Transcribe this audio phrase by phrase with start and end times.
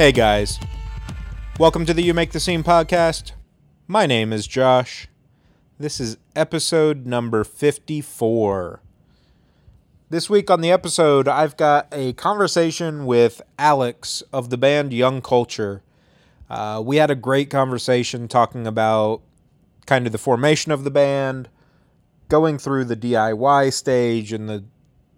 [0.00, 0.58] Hey guys,
[1.58, 3.32] welcome to the You Make the Scene podcast.
[3.86, 5.08] My name is Josh.
[5.78, 8.80] This is episode number 54.
[10.08, 15.20] This week on the episode, I've got a conversation with Alex of the band Young
[15.20, 15.82] Culture.
[16.48, 19.20] Uh, we had a great conversation talking about
[19.84, 21.50] kind of the formation of the band,
[22.30, 24.64] going through the DIY stage, and the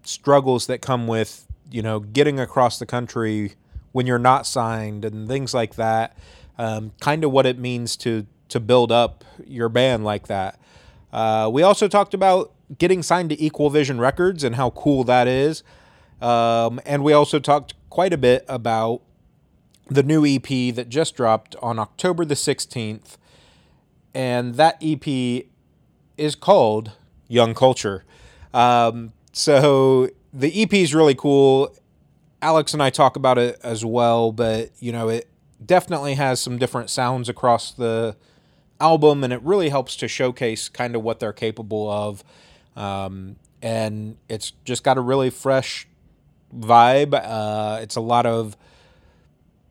[0.03, 3.53] struggles that come with, you know, getting across the country
[3.93, 6.17] when you're not signed and things like that.
[6.57, 10.59] Um, kind of what it means to to build up your band like that.
[11.11, 15.27] Uh, we also talked about getting signed to Equal Vision Records and how cool that
[15.27, 15.63] is.
[16.21, 19.01] Um, and we also talked quite a bit about
[19.87, 23.17] the new EP that just dropped on October the 16th.
[24.13, 25.45] And that EP
[26.17, 26.91] is called
[27.27, 28.05] Young Culture.
[28.53, 31.75] Um, so the EP is really cool.
[32.43, 35.29] Alex and I talk about it as well, but you know, it
[35.65, 38.17] definitely has some different sounds across the
[38.81, 42.21] album, and it really helps to showcase kind of what they're capable of.
[42.75, 45.87] Um, and it's just got a really fresh
[46.53, 47.13] vibe.
[47.13, 48.57] Uh, it's a lot of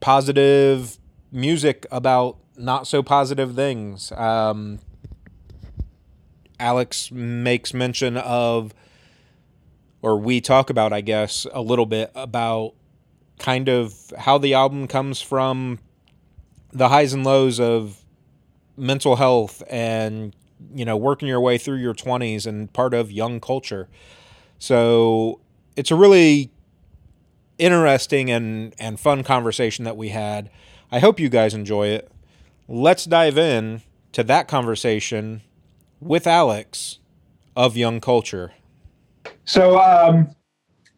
[0.01, 0.97] positive
[1.31, 4.13] music about not so positive things.
[4.13, 4.79] Um,
[6.59, 8.73] Alex makes mention of
[10.03, 12.75] or we talk about, I guess, a little bit about
[13.39, 15.79] kind of how the album comes from
[16.73, 17.99] the highs and lows of
[18.77, 20.35] mental health and
[20.75, 23.89] you know working your way through your 20s and part of young culture.
[24.59, 25.41] So
[25.77, 26.51] it's a really
[27.59, 30.51] interesting and and fun conversation that we had.
[30.91, 32.11] I hope you guys enjoy it.
[32.69, 33.83] Let's dive in
[34.13, 35.43] to that conversation
[36.01, 36.99] with alex
[37.57, 38.53] of young culture
[39.45, 40.29] so um,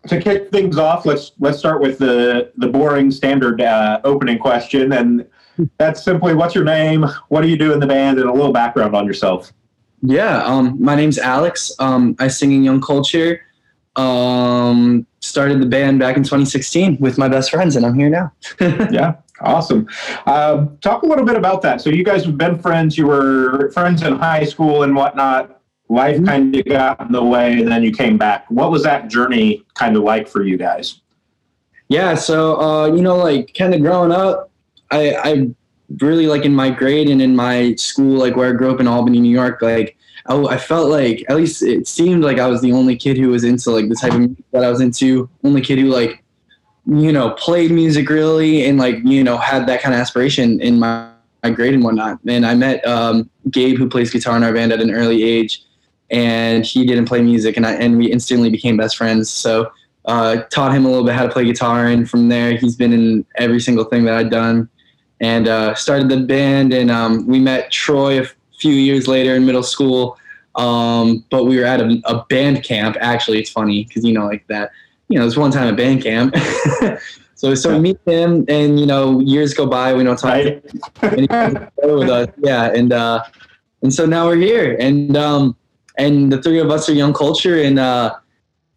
[0.09, 4.93] to kick things off, let's let's start with the the boring standard uh, opening question,
[4.93, 5.27] and
[5.79, 8.53] that's simply what's your name, what do you do in the band, and a little
[8.53, 9.53] background on yourself.
[10.03, 11.73] Yeah, um, my name's Alex.
[11.79, 13.41] Um, I sing in Young Culture.
[13.97, 18.33] Um, started the band back in 2016 with my best friends, and I'm here now.
[18.61, 19.89] yeah, awesome.
[20.27, 21.81] Uh, talk a little bit about that.
[21.81, 22.99] So you guys have been friends.
[22.99, 25.54] You were friends in high school and whatnot
[25.89, 26.27] life mm-hmm.
[26.27, 29.65] kind of got in the way and then you came back what was that journey
[29.75, 31.01] kind of like for you guys
[31.89, 34.51] yeah so uh, you know like kind of growing up
[34.91, 35.49] i i
[36.01, 38.89] really like in my grade and in my school like where i grew up in
[38.89, 39.97] albany new york like
[40.27, 43.29] I, I felt like at least it seemed like i was the only kid who
[43.29, 46.23] was into like the type of music that i was into only kid who like
[46.87, 50.79] you know played music really and like you know had that kind of aspiration in
[50.79, 51.11] my
[51.45, 52.19] my grade and whatnot.
[52.27, 55.63] And I met um, Gabe, who plays guitar in our band at an early age
[56.11, 59.31] and he didn't play music, and I and we instantly became best friends.
[59.31, 59.71] So
[60.05, 62.93] uh, taught him a little bit how to play guitar, and from there he's been
[62.93, 64.69] in every single thing that I've done,
[65.21, 66.73] and uh, started the band.
[66.73, 68.27] And um, we met Troy a
[68.59, 70.19] few years later in middle school,
[70.55, 72.97] um, but we were at a, a band camp.
[73.01, 74.71] Actually, it's funny because you know like that.
[75.09, 76.35] You know, there's one time at band camp.
[77.45, 80.33] So so we meet him, and you know, years go by, we don't talk.
[80.33, 80.63] Right.
[81.03, 83.23] with us, yeah, and uh,
[83.83, 85.57] and so now we're here, and um,
[85.97, 88.15] and the three of us are young culture and uh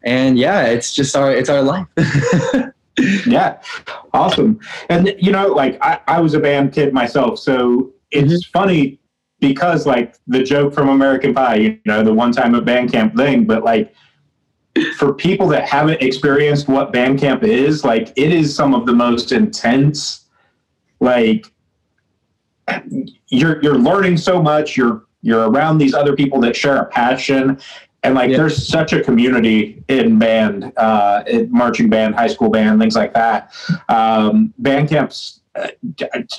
[0.03, 1.87] and yeah it's just our it's our life.
[3.27, 3.61] Yeah.
[4.13, 4.59] Awesome.
[4.89, 8.51] And you know like I, I was a band kid myself so it's mm-hmm.
[8.51, 8.99] funny
[9.39, 13.15] because like the joke from american pie you know the one time at band camp
[13.15, 13.93] thing but like
[14.97, 18.93] for people that haven't experienced what band camp is like it is some of the
[18.93, 20.25] most intense
[20.99, 21.51] like
[23.27, 27.59] you're you're learning so much you're you're around these other people that share a passion.
[28.03, 28.37] And like yeah.
[28.37, 33.13] there's such a community in band uh, in marching band high school band things like
[33.13, 33.53] that.
[33.89, 35.67] Um, band camps uh,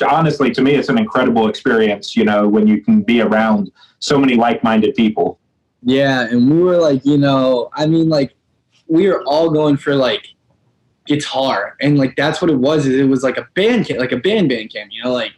[0.09, 4.19] honestly to me it's an incredible experience you know when you can be around so
[4.19, 5.39] many like-minded people.
[5.83, 8.35] Yeah and we were like you know i mean like
[8.87, 10.29] we were all going for like
[11.07, 11.77] guitar.
[11.81, 14.49] And like that's what it was it was like a band camp like a band
[14.49, 15.33] band camp you know like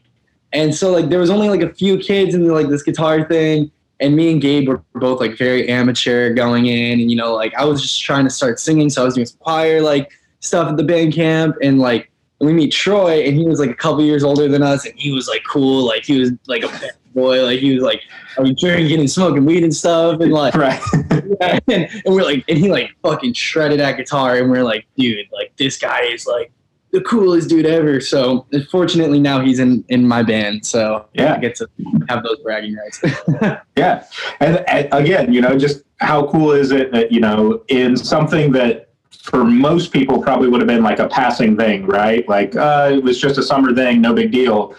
[0.52, 3.70] and so like there was only like a few kids in like this guitar thing,
[4.00, 7.55] and me and Gabe were both like very amateur going in, and you know like
[7.55, 10.11] I was just trying to start singing, so I was doing some choir like
[10.41, 12.11] stuff at the band camp, and like
[12.41, 15.12] we meet Troy, and he was like a couple years older than us, and he
[15.12, 18.02] was like cool, like he was like a boy, like he was like
[18.38, 20.81] I mean, drinking and smoking weed and stuff, and like right.
[21.41, 25.26] and, and we're like, and he like fucking shredded that guitar, and we're like, dude,
[25.32, 26.50] like this guy is like
[26.92, 28.00] the coolest dude ever.
[28.00, 31.69] So fortunately now he's in in my band, so yeah, I get to
[32.08, 33.00] have those bragging rights.
[33.76, 34.04] yeah,
[34.40, 38.52] and, and, again, you know, just how cool is it that you know in something
[38.52, 38.88] that
[39.22, 42.28] for most people probably would have been like a passing thing, right?
[42.28, 44.75] Like uh, it was just a summer thing, no big deal.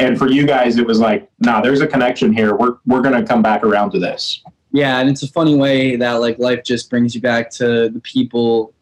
[0.00, 2.54] And for you guys, it was like, nah, there's a connection here.
[2.54, 4.42] We're we're gonna come back around to this.
[4.72, 8.00] Yeah, and it's a funny way that like life just brings you back to the
[8.00, 8.74] people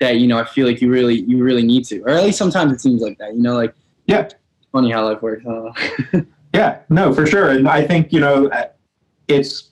[0.00, 0.38] that you know.
[0.38, 3.02] I feel like you really you really need to, or at least sometimes it seems
[3.02, 3.34] like that.
[3.34, 3.74] You know, like
[4.06, 4.28] yeah,
[4.72, 5.44] funny how life works.
[6.54, 7.50] yeah, no, for sure.
[7.50, 8.50] And I think you know,
[9.28, 9.70] it's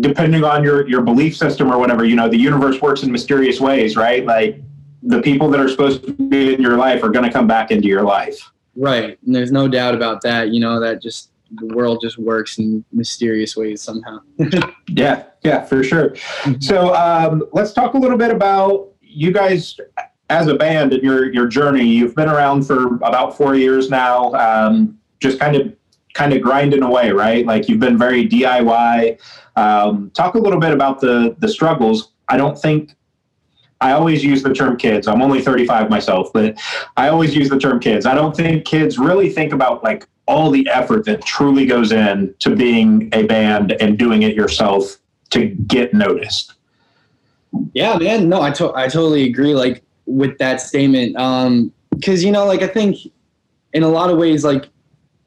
[0.00, 2.04] depending on your your belief system or whatever.
[2.04, 4.24] You know, the universe works in mysterious ways, right?
[4.24, 4.60] Like
[5.02, 7.70] the people that are supposed to be in your life are going to come back
[7.70, 8.50] into your life.
[8.74, 10.48] Right, and there's no doubt about that.
[10.48, 14.20] You know that just the world just works in mysterious ways somehow.
[14.88, 16.10] yeah, yeah, for sure.
[16.10, 16.60] Mm-hmm.
[16.60, 19.76] So um, let's talk a little bit about you guys
[20.30, 21.86] as a band and your your journey.
[21.86, 25.74] You've been around for about four years now, um, just kind of
[26.14, 27.46] kind of grinding away, right?
[27.46, 29.18] Like you've been very DIY.
[29.56, 32.12] Um, talk a little bit about the the struggles.
[32.28, 32.94] I don't think
[33.82, 35.08] I always use the term kids.
[35.08, 36.56] I'm only 35 myself, but
[36.96, 38.06] I always use the term kids.
[38.06, 42.34] I don't think kids really think about like all the effort that truly goes in
[42.38, 44.96] to being a band and doing it yourself
[45.30, 46.54] to get noticed.
[47.74, 48.28] Yeah, man.
[48.28, 49.54] No, I to- I totally agree.
[49.54, 52.96] Like with that statement, um, because you know, like I think
[53.72, 54.68] in a lot of ways, like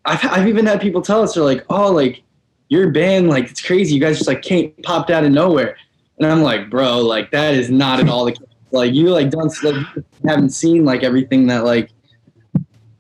[0.06, 2.24] I've I've even had people tell us they're like, oh, like
[2.70, 3.96] your band, like it's crazy.
[3.96, 5.78] You guys just like came popped out of nowhere.
[6.18, 8.48] And I'm like, bro, like that is not at all the case.
[8.72, 9.86] Like you like don't like
[10.28, 11.92] haven't seen like everything that like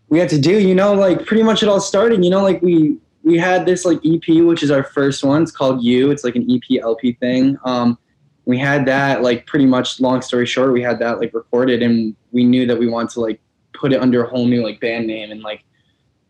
[0.10, 2.62] we had to do, you know, like pretty much it all started, you know, like
[2.62, 5.42] we we had this like EP, which is our first one.
[5.42, 6.12] It's called You.
[6.12, 7.57] It's like an EP LP thing.
[7.66, 7.98] Um,
[8.46, 10.00] we had that like pretty much.
[10.00, 13.22] Long story short, we had that like recorded, and we knew that we wanted to
[13.22, 13.42] like
[13.74, 15.63] put it under a whole new like band name and like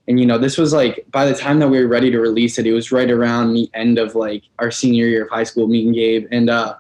[0.08, 2.58] and you know this was like by the time that we were ready to release
[2.58, 5.68] it it was right around the end of like our senior year of high school
[5.68, 6.76] meet and gabe and uh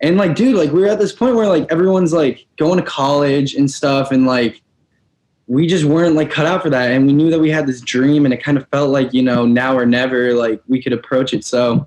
[0.00, 2.84] and like dude like we were at this point where like everyone's like going to
[2.84, 4.62] college and stuff and like
[5.46, 7.80] we just weren't like cut out for that and we knew that we had this
[7.80, 10.92] dream and it kind of felt like you know now or never like we could
[10.92, 11.86] approach it so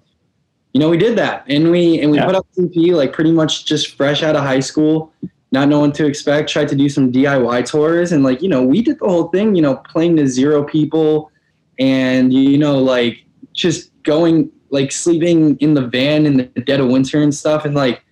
[0.74, 2.26] you know we did that and we and we yeah.
[2.26, 5.14] put up CP like pretty much just fresh out of high school
[5.52, 8.82] not knowing to expect, tried to do some DIY tours and like, you know, we
[8.82, 11.32] did the whole thing, you know, playing to zero people
[11.80, 16.90] and, you know, like just going, like sleeping in the van in the dead of
[16.90, 17.66] winter and stuff.
[17.66, 18.04] And like,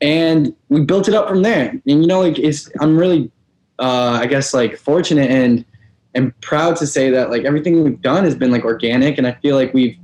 [0.00, 1.70] and we built it up from there.
[1.70, 3.30] And, you know, like it's, I'm really,
[3.78, 5.64] uh, I guess like fortunate and,
[6.14, 9.18] and proud to say that like everything we've done has been like organic.
[9.18, 9.96] And I feel like we've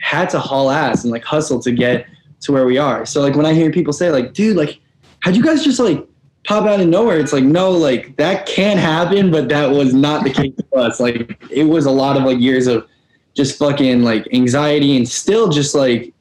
[0.00, 2.06] had to haul ass and like hustle to get
[2.40, 3.04] to where we are.
[3.04, 4.80] So like when I hear people say like, dude, like,
[5.20, 6.06] how'd you guys just like
[6.44, 7.18] pop out of nowhere.
[7.18, 11.00] It's like, no, like that can happen, but that was not the case for us.
[11.00, 12.86] Like it was a lot of like years of
[13.34, 16.12] just fucking like anxiety and still just like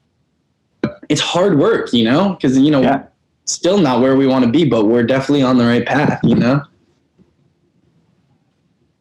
[1.09, 2.33] it's hard work, you know?
[2.33, 3.05] Because you know, yeah.
[3.45, 6.35] still not where we want to be, but we're definitely on the right path, you
[6.35, 6.61] know?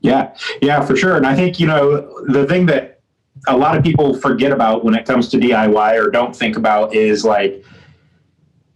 [0.06, 1.17] Yeah, yeah, for sure.
[1.17, 3.00] And I think, you know, the thing that
[3.49, 6.94] a lot of people forget about when it comes to DIY or don't think about
[6.94, 7.64] is like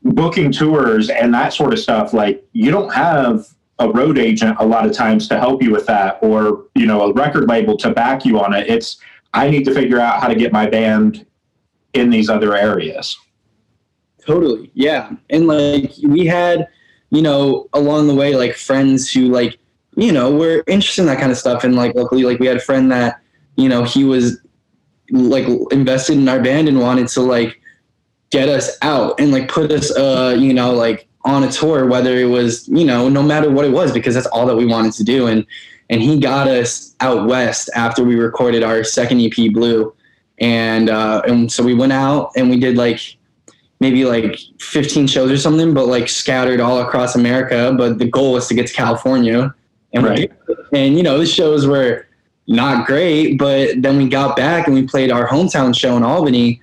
[0.03, 3.46] booking tours and that sort of stuff, like you don't have
[3.79, 7.03] a road agent a lot of times to help you with that or, you know,
[7.03, 8.69] a record label to back you on it.
[8.69, 8.99] It's,
[9.32, 11.27] I need to figure out how to get my band
[11.94, 13.17] in these other areas.
[14.27, 14.72] Totally.
[14.75, 15.13] Yeah.
[15.31, 16.67] And like we had,
[17.10, 19.59] you know, along the way, like friends who like,
[20.00, 21.62] you know, we're interested in that kind of stuff.
[21.62, 23.20] And like, luckily, like we had a friend that,
[23.56, 24.40] you know, he was
[25.10, 27.60] like invested in our band and wanted to like
[28.30, 32.16] get us out and like put us uh you know like on a tour whether
[32.16, 34.92] it was you know no matter what it was because that's all that we wanted
[34.92, 35.26] to do.
[35.26, 35.46] And
[35.90, 39.92] and he got us out west after we recorded our second EP Blue.
[40.38, 43.00] And uh and so we went out and we did like
[43.80, 47.74] maybe like 15 shows or something but like scattered all across America.
[47.76, 49.54] But the goal was to get to California
[49.93, 50.32] and right.
[50.73, 52.06] and you know the shows were
[52.47, 56.61] not great but then we got back and we played our hometown show in Albany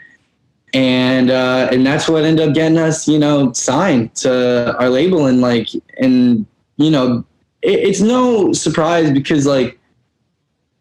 [0.74, 5.28] and uh, and that's what ended up getting us, you know, signed to our label,
[5.28, 5.70] and like,
[6.00, 6.46] and
[6.78, 7.26] you know,
[7.62, 9.80] it, it's no surprise because like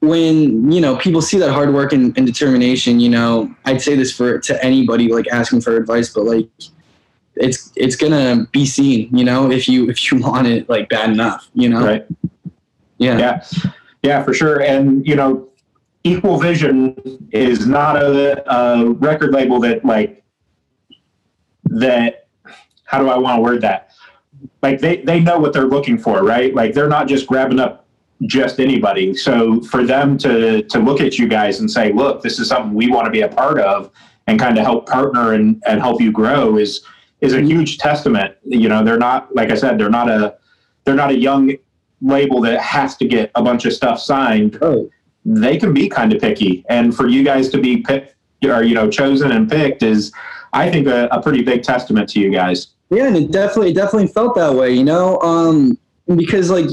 [0.01, 3.95] when you know people see that hard work and, and, determination, you know, I'd say
[3.95, 6.49] this for to anybody like asking for advice, but like
[7.37, 11.11] it's it's gonna be seen, you know, if you if you want it like bad
[11.11, 12.07] enough, you know, right?
[12.99, 13.45] Yeah, yeah,
[14.03, 15.49] yeah, for sure, and you know
[16.05, 16.97] Equal Vision
[17.33, 20.25] is not a, a record label that like
[21.65, 22.29] that.
[22.85, 23.91] How do I want to word that?
[24.63, 26.55] Like they they know what they're looking for, right?
[26.55, 27.87] Like they're not just grabbing up
[28.23, 29.15] just anybody.
[29.15, 32.73] So for them to to look at you guys and say, "Look, this is something
[32.73, 33.91] we want to be a part of,"
[34.27, 36.83] and kind of help partner and and help you grow is
[37.21, 38.37] is a huge testament.
[38.45, 40.37] You know, they're not like I said, they're not a
[40.85, 41.57] they're not a young
[42.01, 44.59] label that has to get a bunch of stuff signed.
[44.61, 44.91] Oh.
[45.25, 48.75] They can be kind of picky, and for you guys to be picked or you
[48.75, 50.13] know chosen and picked is,
[50.53, 52.69] I think, a, a pretty big testament to you guys.
[52.91, 55.79] Yeah, and it definitely definitely felt that way, you know, um,
[56.15, 56.67] because like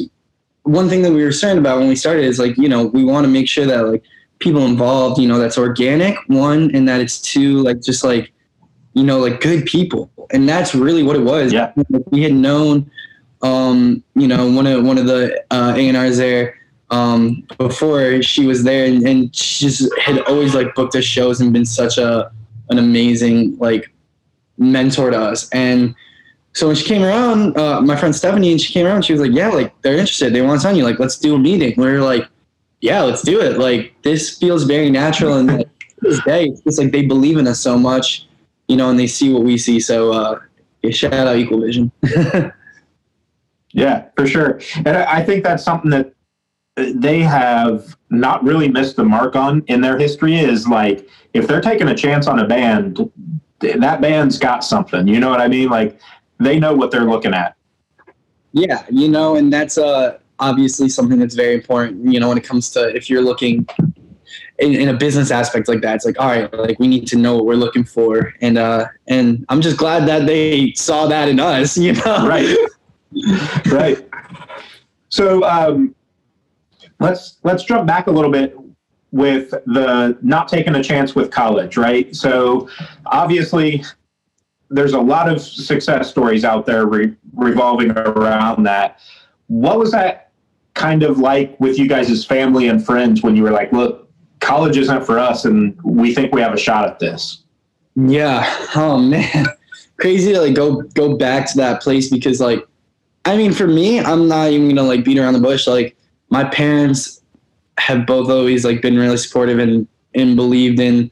[0.63, 3.03] one thing that we were concerned about when we started is like you know we
[3.03, 4.03] want to make sure that like
[4.39, 8.32] people involved, you know, that's organic one, and that it's two like just like
[8.94, 11.51] you know like good people, and that's really what it was.
[11.51, 11.74] Yeah,
[12.12, 12.89] we had known,
[13.43, 16.59] um, you know, one of one of the uh, A and R's there.
[16.89, 21.41] Um, before she was there and, and she just had always like booked us shows
[21.41, 22.31] and been such a
[22.69, 23.91] an amazing like
[24.59, 25.95] mentor to us and
[26.53, 29.21] so when she came around, uh, my friend Stephanie, and she came around, she was
[29.21, 30.33] like, "Yeah, like they're interested.
[30.33, 30.83] They want to sign you.
[30.83, 32.27] Like, let's do a meeting." We are like,
[32.79, 33.57] "Yeah, let's do it.
[33.57, 35.69] Like, this feels very natural." And like,
[36.01, 38.27] this day, it's like they believe in us so much,
[38.67, 39.79] you know, and they see what we see.
[39.79, 40.39] So, uh,
[40.83, 41.91] yeah, shout out Equal Vision.
[43.74, 44.60] yeah, for sure.
[44.77, 46.13] And I think that's something that
[46.75, 50.36] they have not really missed the mark on in their history.
[50.36, 53.00] Is like if they're taking a chance on a band,
[53.60, 55.08] that band's got something.
[55.08, 55.70] You know what I mean?
[55.70, 56.00] Like
[56.39, 57.56] they know what they're looking at.
[58.53, 62.12] Yeah, you know, and that's uh, obviously something that's very important.
[62.12, 63.68] You know, when it comes to if you're looking
[64.60, 67.18] in, in, a business aspect like that, it's like all right, like we need to
[67.18, 71.30] know what we're looking for, and uh, and I'm just glad that they saw that
[71.30, 71.77] in us.
[71.84, 72.56] You know, right,
[73.72, 74.08] right.
[75.10, 75.96] So um,
[77.00, 78.58] let's let's jump back a little bit
[79.12, 82.15] with the not taking a chance with college, right?
[82.15, 82.67] So
[83.05, 83.84] obviously
[84.70, 89.00] there's a lot of success stories out there re- revolving around that.
[89.48, 90.32] What was that
[90.74, 94.77] kind of like with you guys' family and friends when you were like, look, college
[94.77, 97.43] isn't for us and we think we have a shot at this?
[97.96, 98.43] Yeah.
[98.75, 99.46] Oh man.
[99.98, 102.65] Crazy to like go go back to that place because like
[103.25, 105.68] I mean for me, I'm not even gonna like beat around the bush.
[105.68, 105.96] Like
[106.30, 107.22] my parents
[107.77, 111.12] have both always like been really supportive and and believed in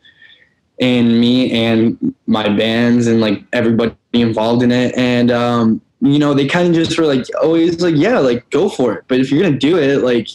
[0.82, 4.98] in me and my bands and like everybody involved in it.
[4.98, 8.68] And, um, you know, they kind of just were like always like, yeah, like go
[8.68, 9.04] for it.
[9.08, 10.28] But if you're to do it, like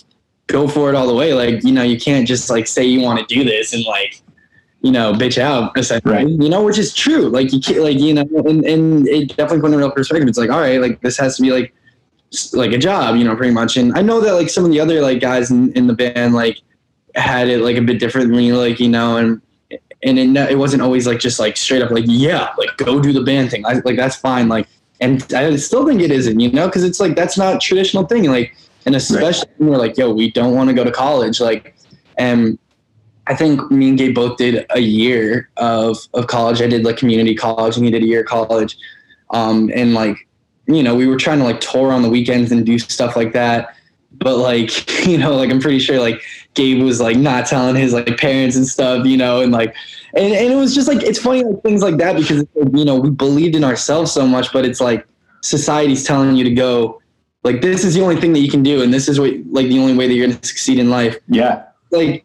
[0.47, 1.35] go for it all the way.
[1.35, 4.21] Like, you know, you can't just like say you want to do this and like,
[4.87, 6.29] you know, bitch out essentially, right.
[6.29, 7.29] you know, which is true.
[7.29, 10.29] Like you can't like, you know, and, and it definitely put in a real perspective.
[10.29, 11.75] It's like, all right, like this has to be like,
[12.53, 13.77] like a job, you know, pretty much.
[13.77, 16.35] And I know that like some of the other like guys in, in the band,
[16.35, 16.61] like
[17.17, 19.43] had it like a bit differently, like, you know, and
[20.05, 23.13] and it, it wasn't always like just like straight up like yeah like go do
[23.13, 24.69] the band thing I, like that's fine like
[25.01, 28.31] and I still think it isn't you know because it's like that's not traditional thing
[28.31, 29.59] like and especially right.
[29.59, 31.75] when we're like yo we don't want to go to college like
[32.19, 32.59] and
[33.27, 36.63] I think me and Gabe both did a year of of college.
[36.63, 38.77] I did like community college and he did a year of college.
[39.31, 40.29] Um and like
[40.67, 43.33] you know we were trying to like tour on the weekends and do stuff like
[43.33, 43.75] that.
[44.13, 46.23] But like you know like i'm pretty sure like
[46.55, 49.75] gabe was like not telling his like parents and stuff you know and like
[50.15, 52.97] and, and it was just like it's funny like things like that because you know
[52.97, 55.07] we believed in ourselves so much but it's like
[55.43, 57.01] society's telling you to go
[57.47, 59.69] like this is the only thing that you can do and this is what like
[59.69, 61.17] the only way that you're gonna succeed in life.
[61.29, 61.65] Yeah.
[61.93, 62.25] Like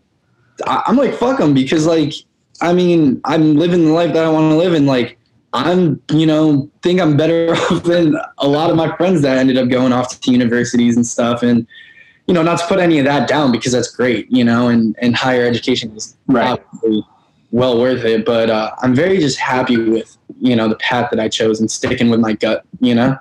[0.65, 2.13] i'm like fuck them because like
[2.61, 5.17] i mean i'm living the life that i want to live and like
[5.53, 9.57] I'm, you know, think I'm better off than a lot of my friends that ended
[9.57, 11.43] up going off to universities and stuff.
[11.43, 11.67] And,
[12.27, 14.95] you know, not to put any of that down because that's great, you know, and,
[15.01, 16.61] and higher education is right.
[17.51, 18.25] well worth it.
[18.25, 21.69] But uh, I'm very just happy with, you know, the path that I chose and
[21.69, 23.17] sticking with my gut, you know?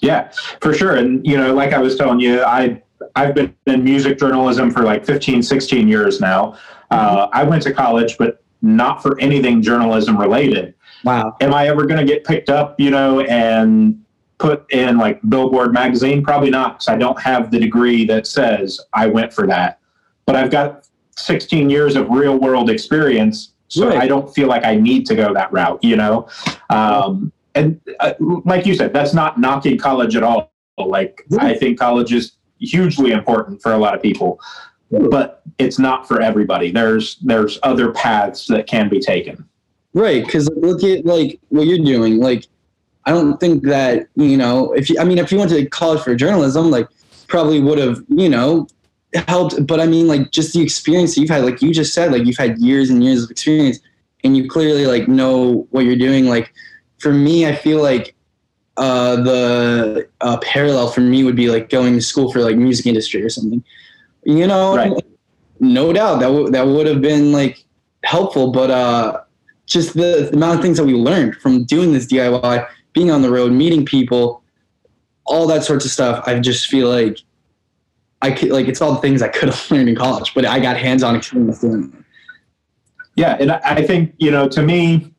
[0.00, 0.30] Yeah,
[0.60, 0.96] for sure.
[0.96, 2.82] And, you know, like I was telling you, I,
[3.14, 6.56] I've been in music journalism for like 15, 16 years now.
[6.90, 10.74] Uh, I went to college, but not for anything journalism related.
[11.04, 11.36] Wow.
[11.40, 14.02] Am I ever going to get picked up, you know, and
[14.38, 16.22] put in like Billboard magazine?
[16.22, 19.80] Probably not, because I don't have the degree that says I went for that.
[20.26, 23.98] But I've got 16 years of real world experience, so right.
[23.98, 26.28] I don't feel like I need to go that route, you know.
[26.70, 28.14] Um, and uh,
[28.44, 30.52] like you said, that's not knocking college at all.
[30.76, 34.40] Like I think college is hugely important for a lot of people
[34.90, 36.70] but it's not for everybody.
[36.70, 39.46] There's there's other paths that can be taken.
[39.94, 42.18] Right, because look at like what you're doing.
[42.18, 42.46] Like,
[43.04, 46.02] I don't think that you know if you, I mean if you went to college
[46.02, 46.88] for journalism, like
[47.26, 48.66] probably would have you know
[49.26, 49.66] helped.
[49.66, 52.38] But I mean like just the experience you've had, like you just said, like you've
[52.38, 53.80] had years and years of experience,
[54.24, 56.26] and you clearly like know what you're doing.
[56.26, 56.52] Like
[56.98, 58.14] for me, I feel like
[58.78, 62.86] uh, the uh, parallel for me would be like going to school for like music
[62.86, 63.62] industry or something
[64.28, 64.92] you know, right.
[65.60, 67.64] no doubt that w- that would have been like
[68.04, 68.52] helpful.
[68.52, 69.20] But uh,
[69.66, 73.22] just the, the amount of things that we learned from doing this DIY, being on
[73.22, 74.42] the road, meeting people,
[75.24, 76.22] all that sorts of stuff.
[76.26, 77.18] I just feel like
[78.20, 80.60] I could like it's all the things I could have learned in college, but I
[80.60, 82.04] got hands-on experience doing it.
[83.14, 85.12] Yeah, and I think you know, to me,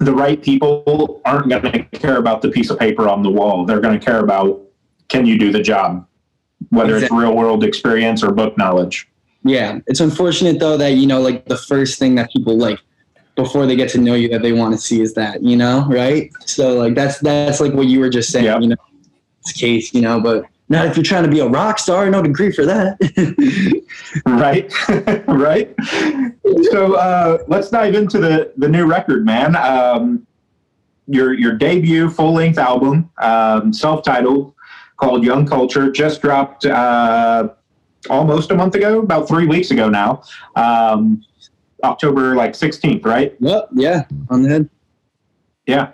[0.00, 3.66] the right people aren't going to care about the piece of paper on the wall.
[3.66, 4.60] They're going to care about
[5.08, 6.06] can you do the job,
[6.70, 7.16] whether exactly.
[7.16, 9.08] it's real world experience or book knowledge.
[9.44, 12.78] Yeah, it's unfortunate though that you know, like the first thing that people like
[13.36, 15.86] before they get to know you that they want to see is that you know,
[15.88, 16.30] right?
[16.46, 18.62] So like that's that's like what you were just saying, yep.
[18.62, 18.76] you know,
[19.40, 22.22] it's case, you know, but not if you're trying to be a rock star, no
[22.22, 22.96] degree for that.
[24.26, 24.72] right,
[25.28, 25.74] right.
[26.70, 29.56] So uh, let's dive into the the new record, man.
[29.56, 30.26] Um,
[31.06, 34.54] your your debut full length album, um, self titled,
[34.96, 36.64] called Young Culture, just dropped.
[36.64, 37.50] Uh,
[38.08, 40.22] almost a month ago, about three weeks ago now.
[40.56, 41.22] Um,
[41.84, 43.36] October like 16th, right?
[43.40, 43.68] Yep.
[43.74, 44.04] Yeah.
[44.30, 44.70] On the head.
[45.66, 45.92] Yeah.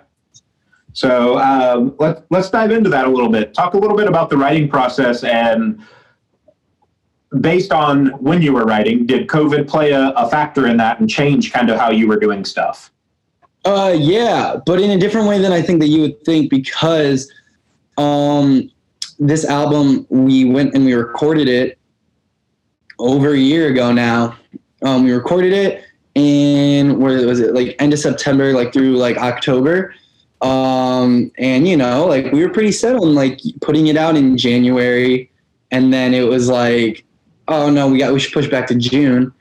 [0.97, 3.53] So um, let, let's dive into that a little bit.
[3.53, 5.79] Talk a little bit about the writing process and
[7.39, 11.07] based on when you were writing, did COVID play a, a factor in that and
[11.07, 12.91] change kind of how you were doing stuff?
[13.63, 17.31] Uh, yeah, but in a different way than I think that you would think because
[17.99, 18.71] um,
[19.19, 21.77] this album, we went and we recorded it
[22.97, 24.35] over a year ago now.
[24.81, 25.83] Um, we recorded it
[26.15, 29.93] in where was it like end of September, like through like October.
[30.41, 34.37] Um, and you know, like we were pretty set on like putting it out in
[34.37, 35.31] January,
[35.71, 37.05] and then it was like,
[37.47, 39.33] oh no, we got we should push back to June,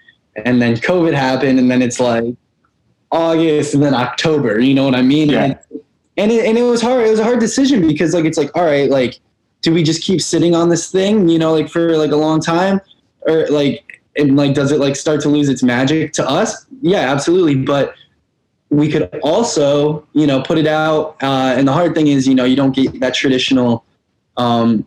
[0.44, 2.34] and then COVID happened, and then it's like
[3.10, 4.58] August, and then October.
[4.60, 5.28] You know what I mean?
[5.28, 5.44] Yeah.
[5.44, 5.58] And,
[6.18, 7.06] and it, and it was hard.
[7.06, 9.20] It was a hard decision because like it's like all right, like
[9.62, 12.40] do we just keep sitting on this thing, you know, like for like a long
[12.40, 12.80] time,
[13.26, 17.12] or like and like does it like start to lose its magic to us yeah
[17.12, 17.94] absolutely but
[18.76, 22.34] we could also you know put it out uh, and the hard thing is you
[22.34, 23.84] know you don't get that traditional
[24.36, 24.86] um,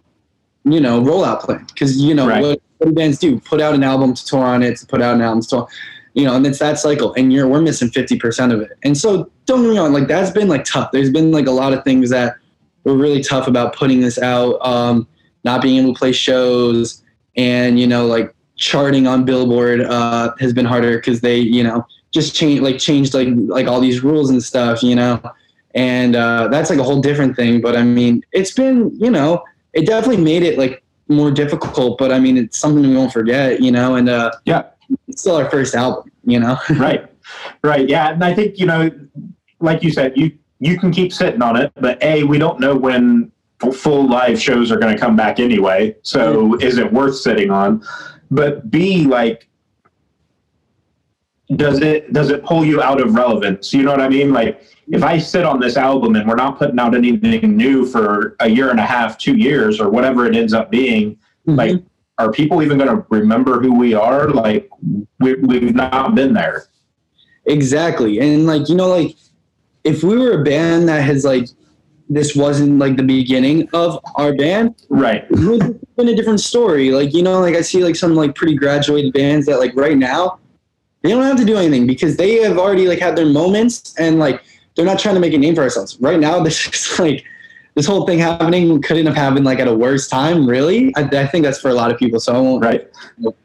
[0.63, 1.65] you know rollout plan.
[1.67, 2.41] Because you know right.
[2.41, 3.39] what, what bands do?
[3.39, 5.67] Put out an album to tour on it to put out an album to tour
[6.15, 8.71] you know and it's that cycle and you're we're missing 50% of it.
[8.83, 10.91] And so don't get me wrong like that's been like tough.
[10.91, 12.35] There's been like a lot of things that
[12.83, 15.07] were really tough about putting this out um,
[15.43, 17.03] not being able to play shows
[17.35, 21.87] and you know like charting on Billboard uh, has been harder because they, you know,
[22.11, 25.21] just change like changed like like all these rules and stuff, you know,
[25.75, 27.61] and uh, that's like a whole different thing.
[27.61, 29.43] But I mean, it's been, you know,
[29.73, 31.97] it definitely made it like more difficult.
[31.97, 34.63] But I mean, it's something we won't forget, you know, and uh, yeah,
[35.07, 36.57] it's still our first album, you know.
[36.71, 37.05] right,
[37.63, 38.89] right, yeah, and I think you know,
[39.59, 42.75] like you said, you you can keep sitting on it, but a we don't know
[42.75, 43.31] when
[43.73, 45.95] full live shows are going to come back anyway.
[46.01, 47.83] So is it worth sitting on?
[48.31, 49.48] but B, like,
[51.55, 53.73] does it does it pull you out of relevance?
[53.73, 54.31] You know what I mean?
[54.31, 58.35] Like, if I sit on this album and we're not putting out anything new for
[58.39, 61.15] a year and a half, two years, or whatever it ends up being,
[61.47, 61.55] mm-hmm.
[61.55, 61.83] like,
[62.19, 64.29] are people even going to remember who we are?
[64.29, 64.69] Like,
[65.19, 66.67] we, we've not been there.
[67.45, 69.15] Exactly, and like you know, like
[69.83, 71.47] if we were a band that has like
[72.09, 74.75] this wasn't like the beginning of our band.
[74.89, 75.25] Right.
[75.29, 76.89] It would have been a different story.
[76.89, 79.95] Like, you know, like I see like some like pretty graduated bands that like right
[79.95, 80.39] now,
[81.01, 84.19] they don't have to do anything because they have already like had their moments and
[84.19, 84.43] like
[84.75, 85.97] they're not trying to make a name for ourselves.
[85.99, 87.25] Right now, this is like
[87.75, 90.93] this whole thing happening couldn't have happened like at a worse time, really.
[90.95, 92.19] I, I think that's for a lot of people.
[92.19, 92.89] So I won't right.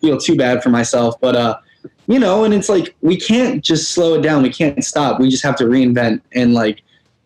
[0.00, 1.20] feel too bad for myself.
[1.20, 1.58] But uh
[2.06, 4.42] you know, and it's like we can't just slow it down.
[4.42, 5.20] We can't stop.
[5.20, 6.82] We just have to reinvent and like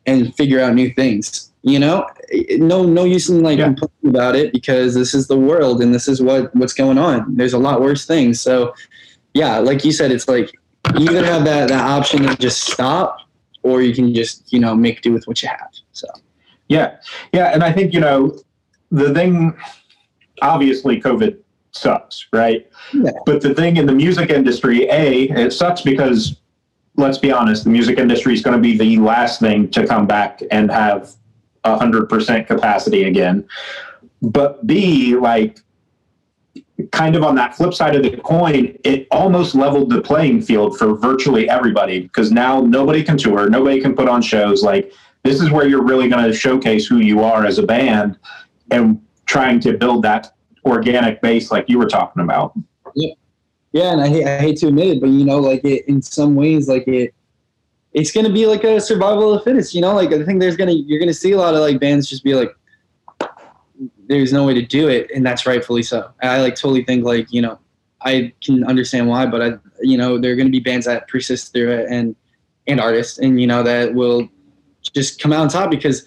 [0.06, 1.52] and figure out new things.
[1.62, 2.06] You know,
[2.52, 3.66] no no use in like yeah.
[3.66, 7.36] complaining about it because this is the world and this is what what's going on.
[7.36, 8.40] There's a lot worse things.
[8.40, 8.74] So
[9.34, 10.52] yeah, like you said, it's like
[10.96, 13.18] you either have that that option to just stop
[13.62, 15.70] or you can just you know make do with what you have.
[15.92, 16.06] So
[16.68, 16.96] yeah,
[17.32, 18.38] yeah, and I think you know
[18.90, 19.56] the thing.
[20.40, 21.36] Obviously, COVID
[21.72, 22.68] sucks, right?
[22.92, 23.10] Yeah.
[23.26, 26.36] But the thing in the music industry, a it sucks because
[26.96, 30.06] let's be honest, the music industry is going to be the last thing to come
[30.06, 31.14] back and have
[31.64, 33.46] a hundred percent capacity again.
[34.20, 35.60] But B, like
[36.92, 40.78] kind of on that flip side of the coin, it almost leveled the playing field
[40.78, 44.62] for virtually everybody because now nobody can tour, nobody can put on shows.
[44.62, 44.92] Like
[45.24, 48.18] this is where you're really going to showcase who you are as a band
[48.70, 52.52] and trying to build that organic base like you were talking about.
[52.94, 53.14] Yeah.
[53.72, 56.00] Yeah, and I hate, I hate to admit it, but you know, like it in
[56.00, 57.14] some ways, like it,
[57.92, 59.74] it's gonna be like a survival of the fittest.
[59.74, 62.08] You know, like I think there's gonna you're gonna see a lot of like bands
[62.08, 62.50] just be like,
[64.08, 66.10] there's no way to do it, and that's rightfully so.
[66.22, 67.58] I like totally think like you know,
[68.02, 71.52] I can understand why, but I you know there are gonna be bands that persist
[71.52, 72.16] through it, and
[72.66, 74.28] and artists, and you know that will
[74.94, 76.04] just come out on top because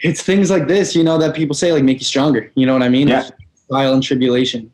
[0.00, 2.52] it's things like this, you know, that people say like make you stronger.
[2.54, 3.08] You know what I mean?
[3.08, 3.28] Yeah.
[3.68, 4.70] Trial and tribulation.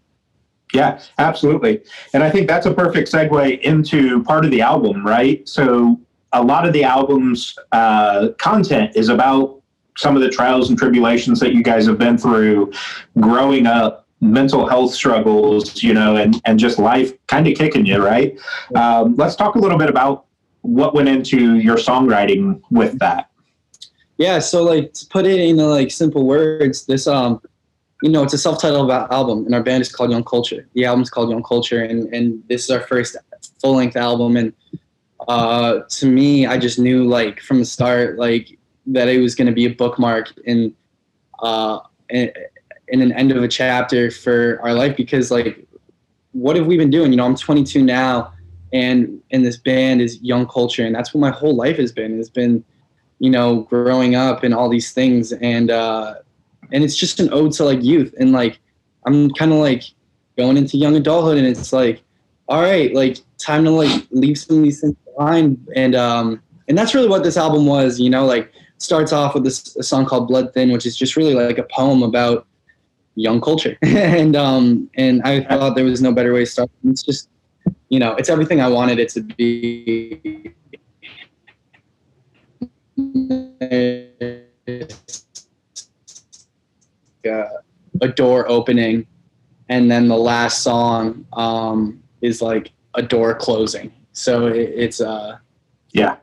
[0.73, 1.83] Yeah, absolutely.
[2.13, 5.47] And I think that's a perfect segue into part of the album, right?
[5.49, 6.01] So
[6.33, 9.63] a lot of the album's uh, content is about
[9.96, 12.72] some of the trials and tribulations that you guys have been through
[13.20, 18.02] growing up, mental health struggles, you know, and, and just life kind of kicking you,
[18.02, 18.38] right?
[18.74, 20.26] Um, let's talk a little bit about
[20.62, 23.30] what went into your songwriting with that.
[24.16, 27.40] Yeah, so like to put it in like simple words, this um,
[28.02, 30.68] you know, it's a self-titled album, and our band is called Young Culture.
[30.74, 33.16] The album's called Young Culture, and and this is our first
[33.61, 34.37] full-length album.
[34.37, 34.52] And
[35.26, 39.47] uh, to me, I just knew like from the start, like that it was going
[39.47, 40.75] to be a bookmark in
[41.40, 42.31] uh in,
[42.88, 45.66] an end of a chapter for our life because like
[46.33, 47.12] what have we been doing?
[47.12, 48.33] You know, I'm 22 now,
[48.73, 52.18] and and this band is Young Culture, and that's what my whole life has been.
[52.18, 52.64] It's been
[53.18, 55.33] you know, growing up and all these things.
[55.33, 56.16] And, uh,
[56.73, 58.14] and it's just an ode to like youth.
[58.18, 58.59] And like,
[59.07, 59.85] I'm kind of like
[60.37, 62.03] going into young adulthood and it's like,
[62.49, 65.66] all right, like time to like leave some of these things behind.
[65.77, 68.53] And, um, and that's really what this album was, you know, like
[68.85, 71.64] starts off with this a song called Blood Thin, which is just really like a
[71.64, 72.47] poem about
[73.14, 73.77] young culture.
[73.83, 76.70] and, um, and I thought there was no better way to start.
[76.85, 77.29] It's just,
[77.88, 80.55] you know, it's everything I wanted it to be
[88.01, 89.07] a door opening,
[89.68, 93.92] and then the last song um, is like a door closing.
[94.12, 95.38] So it, it's uh,
[95.92, 96.16] yeah,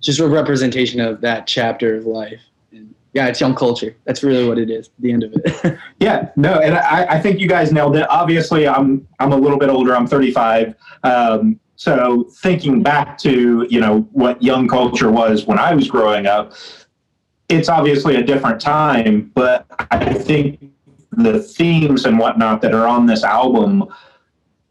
[0.00, 2.40] just a representation of that chapter of life.
[2.72, 3.96] And yeah, it's young culture.
[4.04, 4.90] That's really what it is.
[4.98, 5.78] The end of it.
[6.00, 8.08] yeah, no, and I, I think you guys nailed it.
[8.10, 9.94] Obviously, I'm I'm a little bit older.
[9.94, 10.74] I'm 35.
[11.02, 16.26] Um, so thinking back to you know what young culture was when I was growing
[16.26, 16.52] up,
[17.48, 20.70] it's obviously a different time, but I think
[21.12, 23.84] the themes and whatnot that are on this album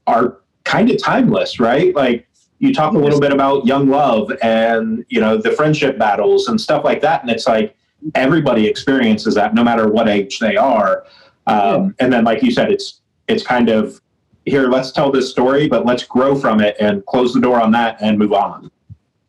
[0.07, 1.95] are kind of timeless, right?
[1.95, 2.27] Like
[2.59, 6.59] you talk a little bit about young love and you know the friendship battles and
[6.59, 7.75] stuff like that, and it's like
[8.15, 11.05] everybody experiences that no matter what age they are.
[11.47, 14.01] Um, and then, like you said, it's it's kind of
[14.45, 17.71] here, let's tell this story, but let's grow from it and close the door on
[17.71, 18.69] that and move on.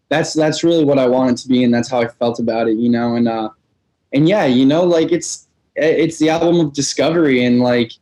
[0.09, 2.77] That's that's really what I wanted to be, and that's how I felt about it,
[2.77, 3.17] you know.
[3.17, 3.51] And uh,
[4.13, 7.93] and yeah, you know, like it's it's the album of discovery, and like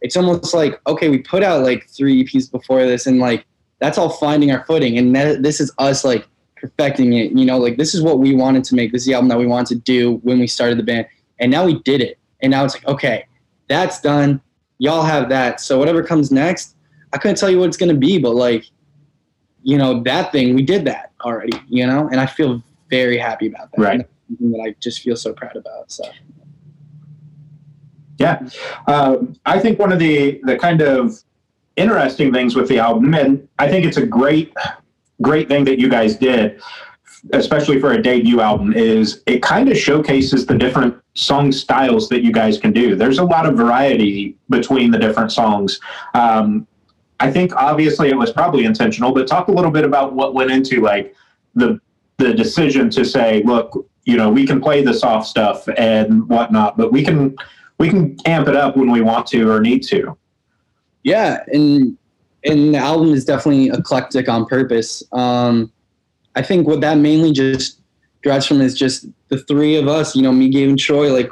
[0.00, 3.46] it's almost like okay, we put out like three EPs before this, and like
[3.78, 7.32] that's all finding our footing, and that, this is us like perfecting it.
[7.32, 8.92] You know, like this is what we wanted to make.
[8.92, 11.06] This is the album that we wanted to do when we started the band,
[11.38, 12.18] and now we did it.
[12.40, 13.26] And now it's like okay,
[13.68, 14.40] that's done
[14.78, 15.60] y'all have that.
[15.60, 16.76] So whatever comes next,
[17.12, 18.66] I couldn't tell you what it's going to be, but like,
[19.62, 23.48] you know, that thing, we did that already, you know, and I feel very happy
[23.48, 23.82] about that.
[23.82, 24.06] Right.
[24.40, 25.90] that I just feel so proud about.
[25.90, 26.04] So.
[28.18, 28.48] Yeah.
[28.86, 31.22] Um, I think one of the, the kind of
[31.76, 34.52] interesting things with the album, and I think it's a great,
[35.22, 36.60] great thing that you guys did,
[37.32, 42.22] especially for a debut album, is it kind of showcases the different song styles that
[42.22, 42.94] you guys can do.
[42.94, 45.80] There's a lot of variety between the different songs.
[46.14, 46.66] Um,
[47.20, 50.50] I think obviously it was probably intentional, but talk a little bit about what went
[50.50, 51.14] into like
[51.54, 51.80] the
[52.18, 56.76] the decision to say, look, you know, we can play the soft stuff and whatnot,
[56.76, 57.36] but we can
[57.78, 60.16] we can amp it up when we want to or need to.
[61.06, 61.96] Yeah, and
[62.42, 65.04] and the album is definitely eclectic on purpose.
[65.12, 65.72] Um,
[66.34, 67.80] I think what that mainly just
[68.22, 71.30] derives from is just the three of us, you know, me, Gabe, and Troy, like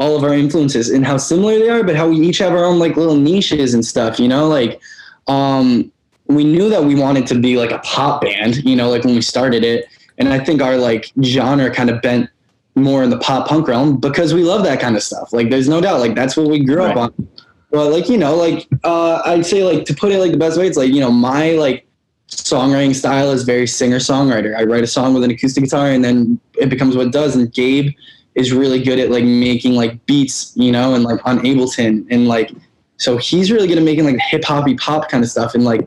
[0.00, 2.64] all of our influences and how similar they are, but how we each have our
[2.64, 4.80] own like little niches and stuff, you know, like
[5.28, 5.90] um
[6.26, 9.14] we knew that we wanted to be like a pop band, you know, like when
[9.14, 9.86] we started it.
[10.18, 12.28] And I think our like genre kind of bent
[12.74, 15.32] more in the pop punk realm because we love that kind of stuff.
[15.32, 16.96] Like there's no doubt, like that's what we grew right.
[16.96, 17.28] up on.
[17.76, 20.58] But like, you know, like uh I'd say like to put it like the best
[20.58, 21.86] way, it's like, you know, my like
[22.28, 24.56] songwriting style is very singer songwriter.
[24.56, 27.36] I write a song with an acoustic guitar and then it becomes what it does.
[27.36, 27.92] And Gabe
[28.34, 32.26] is really good at like making like beats, you know, and like on Ableton and
[32.26, 32.50] like
[32.96, 35.54] so he's really good at making like hip hoppy pop kind of stuff.
[35.54, 35.86] And like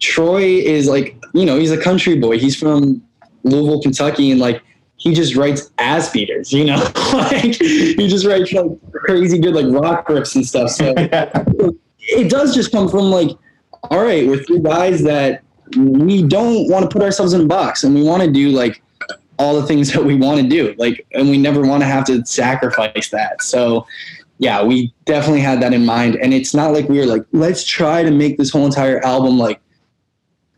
[0.00, 2.38] Troy is like, you know, he's a country boy.
[2.38, 3.02] He's from
[3.44, 4.62] Louisville, Kentucky, and like
[5.04, 6.76] he just writes ass beaters, you know,
[7.12, 10.70] like he just writes like crazy good like rock riffs and stuff.
[10.70, 10.94] So
[11.98, 13.28] it does just come from like,
[13.90, 15.42] all right, we're three guys that
[15.76, 18.82] we don't want to put ourselves in a box and we want to do like
[19.38, 22.06] all the things that we want to do like and we never want to have
[22.06, 23.42] to sacrifice that.
[23.42, 23.86] So
[24.38, 27.62] yeah we definitely had that in mind and it's not like we were like let's
[27.62, 29.60] try to make this whole entire album like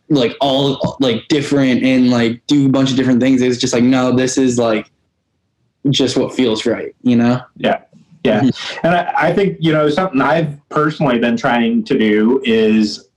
[0.08, 3.42] like all like different and like do a bunch of different things.
[3.42, 4.90] It's just like no, this is like
[5.90, 7.42] just what feels right, you know?
[7.56, 7.82] Yeah.
[8.24, 8.40] Yeah.
[8.40, 8.86] Mm-hmm.
[8.86, 13.08] And I, I think, you know, something I've personally been trying to do is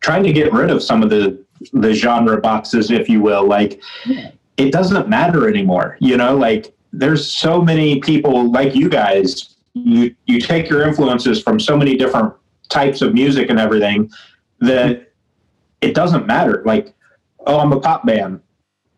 [0.00, 3.46] trying to get rid of some of the the genre boxes, if you will.
[3.46, 3.80] Like
[4.56, 5.96] it doesn't matter anymore.
[6.00, 9.54] You know, like there's so many people like you guys.
[9.74, 12.34] You you take your influences from so many different
[12.68, 14.10] types of music and everything
[14.60, 15.09] that
[15.80, 16.62] it doesn't matter.
[16.64, 16.94] Like,
[17.46, 18.40] oh, I'm a pop band.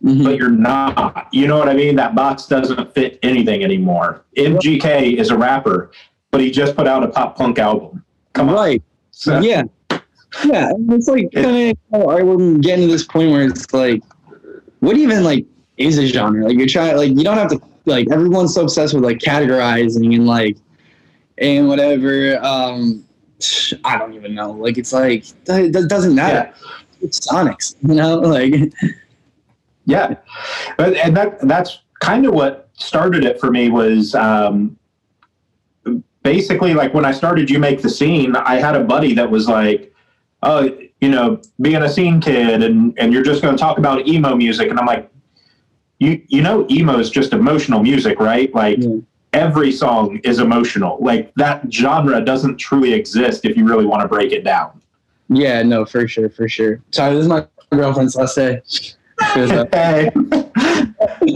[0.03, 0.25] Mm-hmm.
[0.25, 1.29] But you're not.
[1.33, 1.95] You know what I mean?
[1.95, 4.25] That box doesn't fit anything anymore.
[4.37, 5.93] MGK is a rapper,
[6.33, 8.05] but he just put out a pop punk album.
[8.33, 8.55] Come on.
[8.57, 8.83] Right.
[9.13, 9.63] So, yeah.
[10.45, 10.73] Yeah.
[10.89, 14.03] It's like kind of, right, we're getting to this point where it's like,
[14.81, 16.47] what even like is a genre?
[16.47, 20.17] Like you're trying, like you don't have to, like everyone's so obsessed with like categorizing
[20.17, 20.57] and like,
[21.39, 22.45] and whatever.
[22.45, 23.05] Um,
[23.85, 24.51] I don't even know.
[24.53, 26.53] Like it's like, it doesn't matter.
[26.61, 26.69] Yeah.
[27.01, 28.73] It's Sonics, you know, like.
[29.85, 30.15] Yeah,
[30.79, 34.79] and that that's kind of what started it for me was um,
[36.23, 39.49] basically like when I started You Make the Scene, I had a buddy that was
[39.49, 39.93] like,
[40.43, 44.07] "Oh, you know, being a scene kid, and and you're just going to talk about
[44.07, 45.11] emo music," and I'm like,
[45.99, 48.55] "You you know, emo is just emotional music, right?
[48.55, 48.79] Like."
[49.33, 50.99] Every song is emotional.
[51.01, 54.81] Like that genre doesn't truly exist if you really want to break it down.
[55.29, 56.81] Yeah, no, for sure, for sure.
[56.91, 58.61] Sorry, this is my girlfriend's last day.
[59.21, 60.11] hey.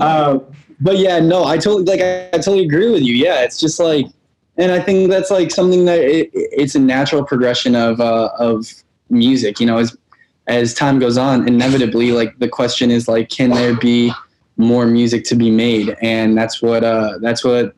[0.00, 0.44] um,
[0.80, 2.00] but yeah, no, I totally like.
[2.00, 3.14] I, I, totally agree with you.
[3.14, 4.06] Yeah, it's just like,
[4.58, 8.66] and I think that's like something that it, it's a natural progression of uh, of
[9.08, 9.60] music.
[9.60, 9.96] You know, as
[10.46, 14.12] as time goes on, inevitably, like the question is like, can there be
[14.56, 15.96] more music to be made?
[16.02, 17.74] And that's what uh, that's what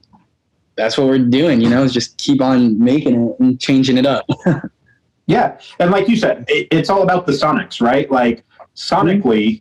[0.79, 1.61] that's what we're doing.
[1.61, 4.25] You know, is just keep on making it and changing it up.
[5.27, 8.11] yeah, and like you said, it, it's all about the sonics, right?
[8.11, 9.61] Like sonically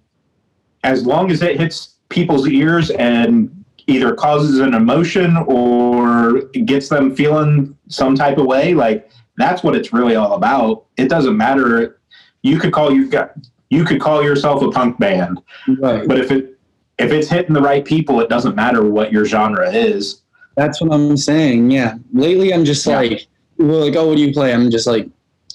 [0.84, 3.52] as long as it hits people's ears and
[3.88, 9.76] either causes an emotion or gets them feeling some type of way, like that's what
[9.76, 10.86] it's really all about.
[10.98, 12.00] It doesn't matter.
[12.44, 13.34] You could call you got
[13.70, 15.42] you could call yourself a punk band,
[15.80, 16.08] right.
[16.08, 16.58] but if it
[17.00, 20.22] if it's hitting the right people, it doesn't matter what your genre is.
[20.58, 21.70] That's what I'm saying.
[21.70, 21.96] Yeah.
[22.12, 22.98] Lately, I'm just yeah.
[22.98, 24.54] like, well, like, oh, what do you play?
[24.54, 25.08] I'm just like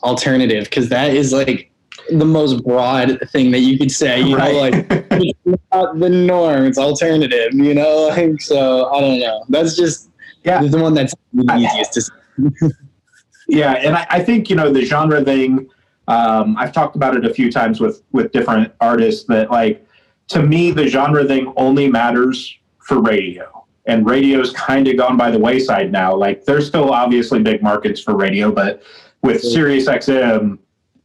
[0.02, 1.70] alternative because that is like
[2.10, 4.20] the most broad thing that you could say.
[4.22, 4.52] You right.
[4.52, 7.52] know, like it's not the norm; it's alternative.
[7.52, 8.90] You know, like so.
[8.92, 9.44] I don't know.
[9.48, 10.08] That's just
[10.44, 12.70] yeah, the one that's the easiest to.
[13.48, 15.68] yeah, and I, I, think you know the genre thing.
[16.08, 19.84] Um, I've talked about it a few times with with different artists that like
[20.28, 25.30] to me the genre thing only matters for radio and radio's kind of gone by
[25.30, 28.82] the wayside now like there's still obviously big markets for radio but
[29.22, 30.58] with Sirius XM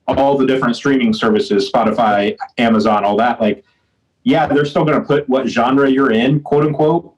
[0.08, 3.64] all the different streaming services, Spotify, Amazon, all that, like,
[4.24, 7.14] yeah, they're still going to put what genre you're in, quote unquote,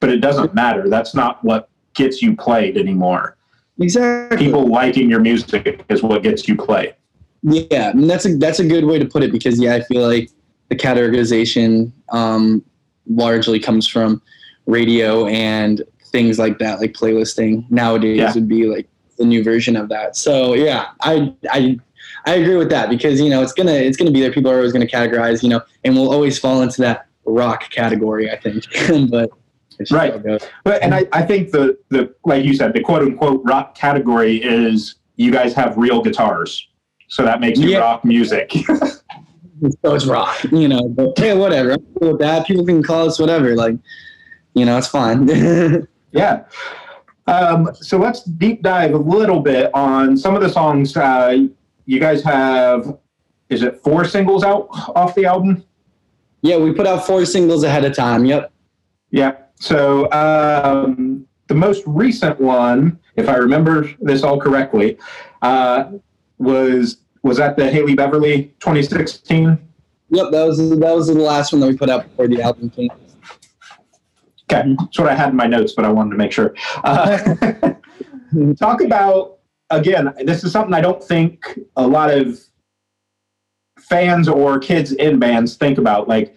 [0.00, 0.88] but it doesn't matter.
[0.88, 3.36] That's not what gets you played anymore.
[3.80, 4.36] Exactly.
[4.36, 6.94] People liking your music is what gets you played.
[7.42, 10.02] Yeah, and that's a that's a good way to put it because yeah, I feel
[10.02, 10.30] like
[10.70, 12.64] the categorization um,
[13.06, 14.20] largely comes from
[14.68, 17.68] radio and things like that, like playlisting.
[17.70, 18.32] Nowadays yeah.
[18.32, 20.16] would be like the new version of that.
[20.16, 21.78] So yeah, I I
[22.26, 24.32] I agree with that because you know it's gonna it's gonna be there.
[24.32, 28.30] People are always gonna categorize, you know, and we'll always fall into that rock category.
[28.30, 28.64] I think,
[29.10, 29.30] but
[29.90, 30.22] right.
[30.64, 34.36] But and I, I think the the like you said the quote unquote rock category
[34.36, 36.68] is you guys have real guitars,
[37.08, 37.78] so that makes you yeah.
[37.78, 38.52] rock music.
[39.82, 40.88] so it's rock, you know.
[40.88, 41.72] But hey, whatever.
[41.72, 42.46] I'm cool with that.
[42.46, 43.56] People can call us whatever.
[43.56, 43.76] Like,
[44.54, 45.28] you know, it's fun.
[46.12, 46.44] yeah.
[47.26, 51.46] Um, so let's deep dive a little bit on some of the songs uh,
[51.84, 52.98] you guys have
[53.48, 55.64] is it four singles out off the album?
[56.42, 58.24] Yeah, we put out four singles ahead of time.
[58.24, 58.52] Yep.
[59.10, 59.36] Yeah.
[59.56, 64.98] So um, the most recent one, if I remember this all correctly,
[65.42, 65.92] uh,
[66.38, 69.58] was was that the Haley Beverly 2016?
[70.10, 72.70] Yep, that was that was the last one that we put out before the album
[72.70, 72.90] came.
[74.50, 76.54] Okay, that's what I had in my notes, but I wanted to make sure.
[76.84, 77.74] Uh,
[78.58, 79.38] talk about
[79.70, 82.40] again, this is something I don't think a lot of
[83.78, 86.08] fans or kids in bands think about.
[86.08, 86.36] Like,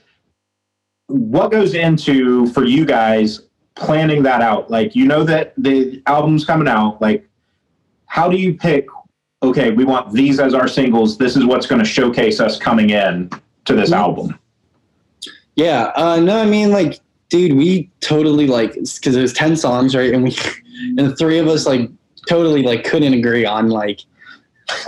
[1.08, 3.42] what goes into for you guys
[3.76, 4.70] planning that out?
[4.70, 7.02] Like, you know that the album's coming out.
[7.02, 7.28] Like,
[8.06, 8.88] how do you pick?
[9.44, 11.18] Okay, we want these as our singles.
[11.18, 13.30] This is what's going to showcase us coming in
[13.66, 14.38] to this album.
[15.56, 15.92] Yeah.
[15.96, 17.00] Uh, no, I mean, like,
[17.32, 20.14] dude, we totally like because it was ten songs, right?
[20.14, 20.38] And we
[20.98, 21.90] and the three of us like
[22.28, 24.02] totally like couldn't agree on like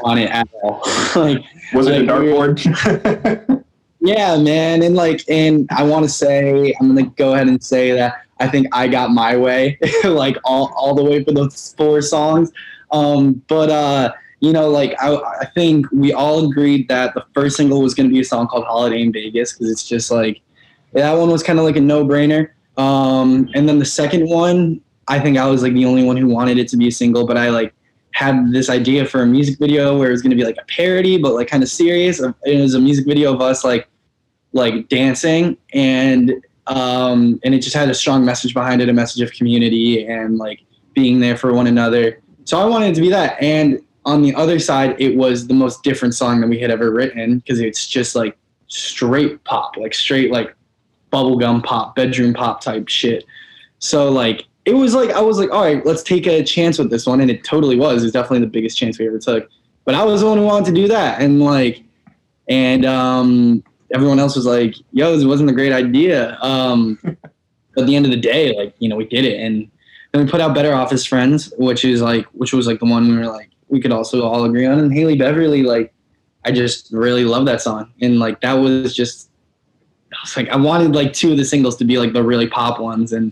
[0.04, 0.84] on it at all.
[1.16, 3.64] like, was it like, a dartboard?
[4.00, 7.92] yeah, man, and like, and I want to say, I'm gonna go ahead and say
[7.94, 12.02] that I think I got my way, like all all the way for those four
[12.02, 12.52] songs.
[12.92, 17.58] Um, but uh, you know, like I, I think we all agreed that the first
[17.58, 20.42] single was gonna be a song called "Holiday in Vegas" because it's just like
[20.94, 22.50] that one was kind of like a no brainer.
[22.78, 26.28] Um, and then the second one, I think I was like the only one who
[26.28, 27.74] wanted it to be a single, but I like
[28.14, 30.66] had this idea for a music video where it was going to be like a
[30.66, 32.20] parody, but like kind of serious.
[32.20, 33.88] It was a music video of us like
[34.54, 36.34] like dancing, and
[36.68, 40.38] um, and it just had a strong message behind it, a message of community and
[40.38, 40.62] like
[40.94, 42.22] being there for one another.
[42.46, 43.42] So I wanted it to be that.
[43.42, 46.92] And on the other side, it was the most different song that we had ever
[46.92, 50.56] written because it's just like straight pop, like straight like
[51.14, 53.24] bubblegum pop, bedroom pop type shit.
[53.80, 56.90] So like it was like I was like, all right, let's take a chance with
[56.90, 58.04] this one, and it totally was.
[58.04, 59.50] It's definitely the biggest chance we ever took.
[59.86, 61.84] But I was the one who wanted to do that, and like,
[62.48, 66.38] and um, everyone else was like, yo, this wasn't a great idea.
[66.42, 69.70] Um, but at the end of the day, like you know, we did it, and
[70.12, 72.86] then we put out Better Off as Friends, which is like, which was like the
[72.86, 75.94] one we were like, we could also all agree on, and Haley Beverly, like,
[76.46, 79.30] I just really love that song, and like that was just
[80.24, 82.80] was like, I wanted like two of the singles to be like the really pop
[82.80, 83.32] ones, and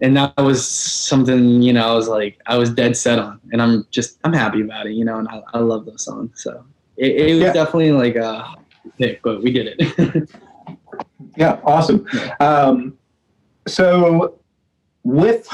[0.00, 3.62] and that was something you know I was like I was dead set on, and
[3.62, 6.42] I'm just I'm happy about it, you know, and I, I love those songs.
[6.42, 6.64] So
[6.96, 7.52] it, it was yeah.
[7.52, 8.54] definitely like a
[8.98, 10.30] pick, but we did it.
[11.36, 12.06] yeah, awesome.
[12.40, 12.98] Um,
[13.66, 14.38] so
[15.04, 15.48] with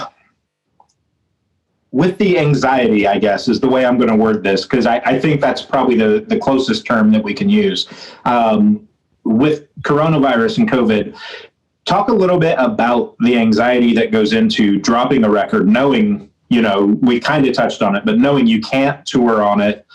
[1.92, 4.96] with the anxiety, I guess, is the way I'm going to word this because I,
[5.04, 7.86] I, think that's probably the, the closest term that we can use.
[8.24, 8.88] Um,
[9.24, 11.16] with coronavirus and COVID,
[11.84, 16.62] talk a little bit about the anxiety that goes into dropping a record, knowing, you
[16.62, 19.86] know, we kind of touched on it, but knowing you can't tour on it,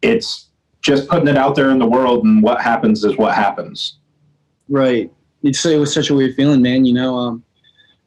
[0.00, 0.48] it's
[0.80, 3.98] just putting it out there in the world, and what happens is what happens.
[4.68, 5.10] Right.
[5.42, 6.84] It was such a weird feeling, man.
[6.84, 7.44] You know, um,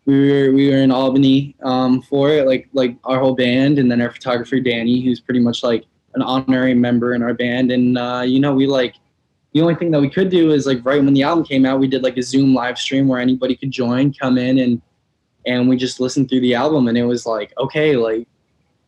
[0.06, 3.90] we were we were in Albany um, for it, like like our whole band, and
[3.90, 7.98] then our photographer Danny, who's pretty much like an honorary member in our band, and
[7.98, 8.96] uh, you know, we like
[9.56, 11.80] the only thing that we could do is like right when the album came out,
[11.80, 14.82] we did like a Zoom live stream where anybody could join, come in and
[15.48, 18.28] and we just listened through the album and it was like, okay, like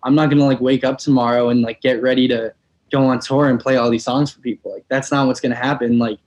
[0.04, 2.54] I'm not gonna like wake up tomorrow and like get ready to
[2.92, 4.74] go on tour and play all these songs for people.
[4.74, 6.00] Like that's not what's gonna happen.
[6.00, 6.20] Like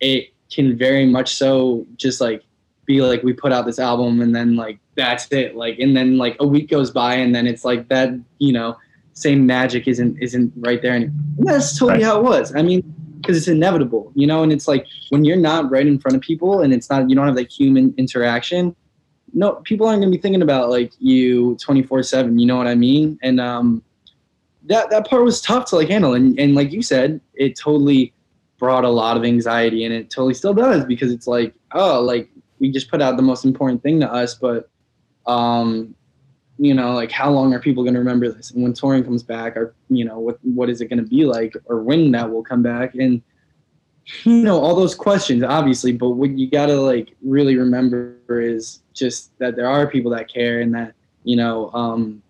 [0.00, 2.42] it can very much so just like
[2.86, 5.54] be like we put out this album and then like that's it.
[5.54, 8.74] Like and then like a week goes by and then it's like that, you know,
[9.12, 12.06] same magic isn't isn't right there and that's totally right.
[12.06, 12.56] how it was.
[12.56, 14.42] I mean because it's inevitable, you know.
[14.42, 17.16] And it's like when you're not right in front of people, and it's not you
[17.16, 18.76] don't have that human interaction.
[19.32, 22.38] No, people aren't gonna be thinking about like you 24 seven.
[22.38, 23.18] You know what I mean?
[23.22, 23.82] And um,
[24.64, 28.12] that that part was tough to like handle, and and like you said, it totally
[28.58, 32.28] brought a lot of anxiety, and it totally still does because it's like oh, like
[32.58, 34.68] we just put out the most important thing to us, but
[35.26, 35.94] um,
[36.62, 38.52] you know, like how long are people going to remember this?
[38.52, 41.24] And when touring comes back, or you know, what what is it going to be
[41.24, 42.94] like, or when that will come back?
[42.94, 43.20] And
[44.22, 45.90] you know, all those questions, obviously.
[45.90, 50.32] But what you got to like really remember is just that there are people that
[50.32, 50.94] care, and that
[51.24, 52.22] you know, um,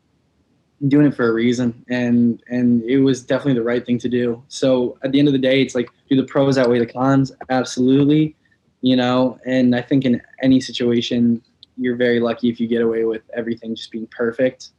[0.89, 1.85] doing it for a reason.
[1.91, 4.43] And and it was definitely the right thing to do.
[4.49, 7.33] So at the end of the day, it's like do the pros outweigh the cons?
[7.51, 8.35] Absolutely.
[8.81, 11.43] You know, and I think in any situation,
[11.83, 14.71] you're very lucky if you get away with everything just being perfect.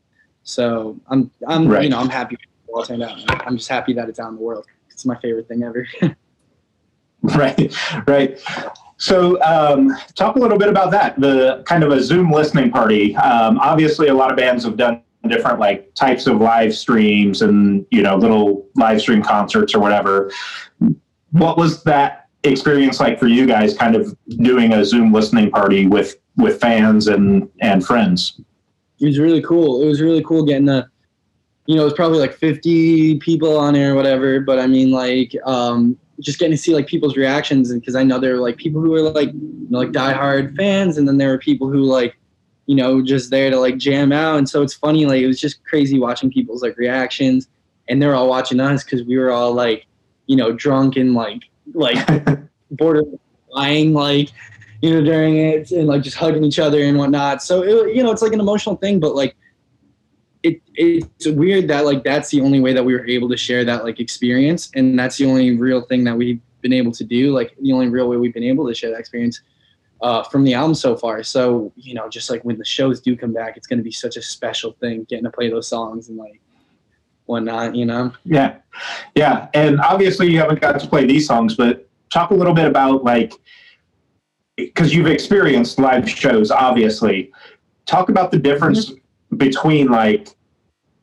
[0.44, 1.84] So I'm I'm right.
[1.84, 3.20] you know I'm happy it turned out.
[3.46, 4.66] I'm just happy that it's out in the world.
[4.89, 5.88] It's my favorite thing ever.
[7.22, 7.76] right,
[8.08, 8.39] right.
[8.98, 11.20] So, um, talk a little bit about that.
[11.20, 13.16] The kind of a Zoom listening party.
[13.18, 17.86] Um, obviously, a lot of bands have done different like types of live streams and
[17.92, 20.32] you know little live stream concerts or whatever.
[21.32, 23.76] What was that experience like for you guys?
[23.76, 28.40] Kind of doing a Zoom listening party with with fans and and friends.
[29.00, 29.82] It was really cool.
[29.82, 30.88] It was really cool getting the,
[31.66, 34.40] you know, it was probably like 50 people on there or whatever.
[34.40, 38.04] But I mean, like, um, just getting to see like people's reactions, and because I
[38.04, 41.18] know there were like people who were like, you know, like diehard fans, and then
[41.18, 42.16] there were people who like,
[42.66, 44.38] you know, just there to like jam out.
[44.38, 47.48] And so it's funny, like it was just crazy watching people's like reactions,
[47.90, 49.86] and they're all watching us because we were all like,
[50.28, 51.98] you know, drunk and like like
[52.72, 53.04] border
[53.50, 54.30] lying like
[54.84, 57.42] you know, during it and like just hugging each other and whatnot.
[57.42, 59.34] So it, you know, it's like an emotional thing, but like
[60.44, 63.64] it it's weird that like that's the only way that we were able to share
[63.64, 67.32] that like experience, and that's the only real thing that we've been able to do.
[67.32, 69.42] Like the only real way we've been able to share that experience.
[70.02, 71.24] Uh, from the album so far.
[71.24, 73.92] So, you know, just like when the shows do come back, it's going to be
[73.92, 76.42] such a special thing getting to play those songs and like,
[77.26, 78.12] whatnot, you know?
[78.26, 78.58] Yeah.
[79.16, 79.48] Yeah.
[79.54, 83.06] And obviously you haven't got to play these songs, but talk a little bit about
[83.06, 83.32] like,
[84.56, 87.32] because you've experienced live shows, obviously.
[87.86, 89.38] Talk about the difference mm-hmm.
[89.38, 90.30] between like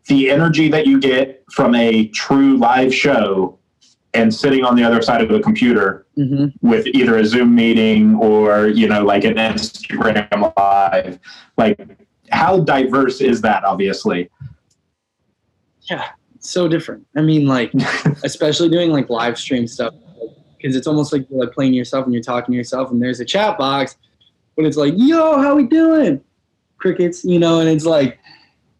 [0.06, 3.58] the energy that you get from a true live show
[4.14, 6.66] and sitting on the other side of a computer mm-hmm.
[6.66, 11.18] with either a Zoom meeting or, you know, like an Instagram live.
[11.56, 11.78] Like,
[12.30, 14.28] how diverse is that, obviously?
[15.82, 16.04] Yeah,
[16.40, 17.06] so different.
[17.16, 17.72] I mean, like,
[18.24, 19.94] especially doing like live stream stuff,
[20.60, 23.20] because it's almost like you're like playing yourself and you're talking to yourself, and there's
[23.20, 23.96] a chat box,
[24.56, 26.20] but it's like, yo, how we doing?
[26.78, 28.18] Crickets, you know, and it's like,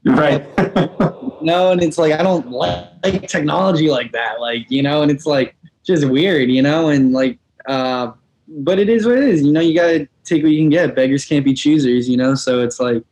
[0.04, 0.46] right.
[1.42, 5.26] no, and it's like I don't like technology like that, like you know, and it's
[5.26, 8.12] like just weird, you know, and like, uh,
[8.48, 9.60] but it is what it is, you know.
[9.60, 10.94] You gotta take what you can get.
[10.94, 12.34] Beggars can't be choosers, you know.
[12.34, 13.04] So it's like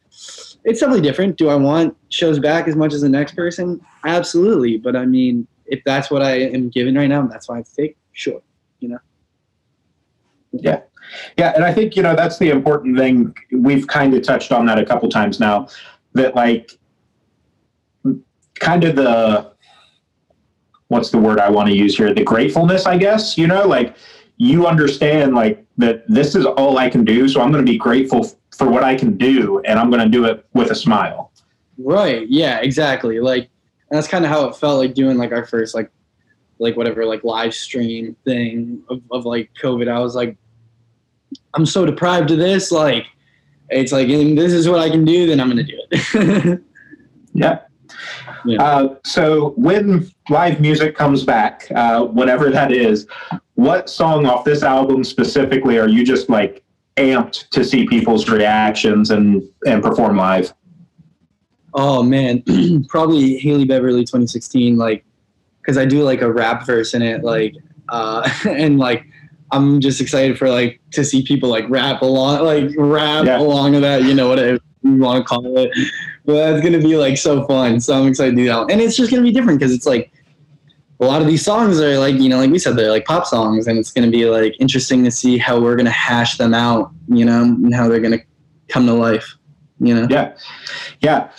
[0.65, 1.37] it's definitely different.
[1.37, 3.81] Do I want shows back as much as the next person?
[4.05, 4.77] Absolutely.
[4.77, 7.97] But I mean, if that's what I am given right now, that's why I take.
[8.13, 8.41] Sure,
[8.81, 8.99] you know.
[10.53, 10.81] Yeah.
[11.37, 13.35] Yeah, and I think you know that's the important thing.
[13.53, 15.69] We've kind of touched on that a couple times now.
[16.13, 16.73] That like,
[18.55, 19.53] kind of the
[20.89, 22.13] what's the word I want to use here?
[22.13, 23.39] The gratefulness, I guess.
[23.39, 23.97] You know, like
[24.37, 27.79] you understand like that this is all I can do, so I'm going to be
[27.79, 31.33] grateful for what I can do, and I'm going to do it with a smile.
[31.79, 32.29] Right.
[32.29, 32.59] Yeah.
[32.59, 33.21] Exactly.
[33.21, 33.49] Like
[33.91, 35.91] and that's kind of how it felt like doing like our first like
[36.59, 39.89] like whatever like live stream thing of, of like COVID.
[39.89, 40.37] I was like,
[41.55, 42.71] I'm so deprived of this.
[42.71, 43.07] Like,
[43.71, 45.27] it's like, and this is what I can do.
[45.27, 46.61] Then I'm going to do it.
[47.35, 47.61] yeah.
[48.45, 48.63] Yeah.
[48.63, 53.07] Uh, so when live music comes back, uh, whenever that is,
[53.55, 56.63] what song off this album specifically are you just like
[56.97, 60.53] amped to see people's reactions and and perform live?
[61.75, 62.43] Oh man,
[62.89, 65.05] probably Haley Beverly 2016, like
[65.69, 67.55] because I do like a rap verse in it, like
[67.91, 69.05] uh, and like
[69.53, 73.39] I'm just excited for like to see people like rap along, like rap yeah.
[73.39, 75.71] along to that, you know what you want to call it.
[76.25, 77.81] But that's gonna be like so fun.
[77.81, 80.11] So I'm excited to do that, and it's just gonna be different because it's like
[81.01, 83.27] a lot of these songs are like you know like we said they're like pop
[83.27, 86.39] songs and it's going to be like interesting to see how we're going to hash
[86.39, 88.25] them out you know and how they're going to
[88.67, 89.37] come to life
[89.79, 90.35] you know yeah
[91.01, 91.31] yeah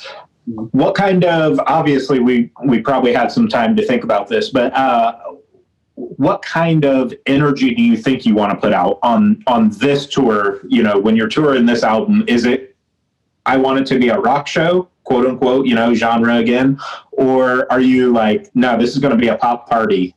[0.71, 4.73] what kind of obviously we we probably had some time to think about this but
[4.73, 5.15] uh
[5.95, 10.05] what kind of energy do you think you want to put out on on this
[10.05, 12.75] tour you know when you're touring this album is it
[13.45, 16.79] i want it to be a rock show quote unquote, you know, genre again?
[17.11, 20.15] Or are you like, no, this is going to be a pop party?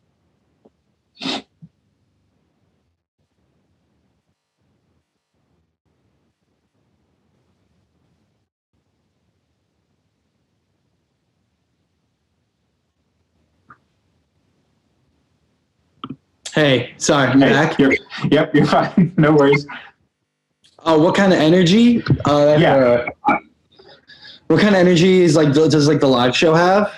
[16.54, 17.78] Hey, sorry, hey, back.
[17.78, 17.94] You're,
[18.30, 19.14] yep, you're fine.
[19.16, 19.66] No worries.
[20.80, 22.02] Oh, uh, what kind of energy?
[22.26, 23.06] Uh, yeah.
[23.26, 23.38] Uh,
[24.48, 26.92] what kind of energy is like does like the live show have?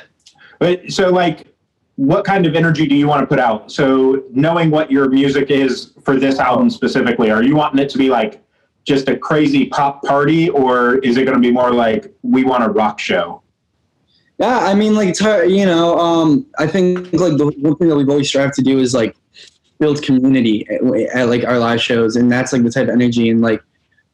[0.58, 1.54] But so like
[1.96, 3.70] what kind of energy do you want to put out?
[3.70, 7.98] So knowing what your music is for this album specifically, are you wanting it to
[7.98, 8.42] be like
[8.84, 12.64] just a crazy pop party or is it going to be more like we want
[12.64, 13.43] a rock show?
[14.38, 17.88] Yeah, I mean like it's hard, you know, um I think like the one thing
[17.88, 19.16] that we've always strived to do is like
[19.78, 20.82] build community at,
[21.14, 23.62] at like our live shows and that's like the type of energy and like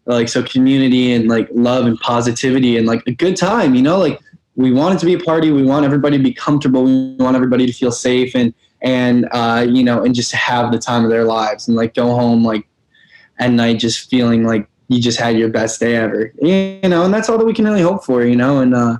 [0.06, 3.98] like so community and like love and positivity and like a good time you know
[3.98, 4.18] like
[4.56, 7.36] we want it to be a party we want everybody to be comfortable we want
[7.36, 11.10] everybody to feel safe and and uh, you know and just have the time of
[11.10, 12.66] their lives and like go home like
[13.38, 17.12] at night just feeling like you just had your best day ever you know and
[17.12, 18.96] that's all that we can really hope for you know and uh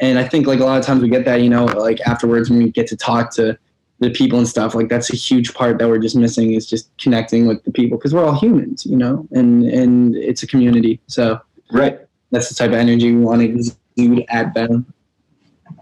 [0.00, 2.50] and i think like a lot of times we get that you know like afterwards
[2.50, 3.58] when we get to talk to
[4.00, 6.90] the people and stuff like that's a huge part that we're just missing is just
[6.98, 11.00] connecting with the people because we're all humans you know and and it's a community.
[11.06, 11.40] So
[11.72, 12.00] right.
[12.30, 14.92] That's the type of energy we want to exude at them.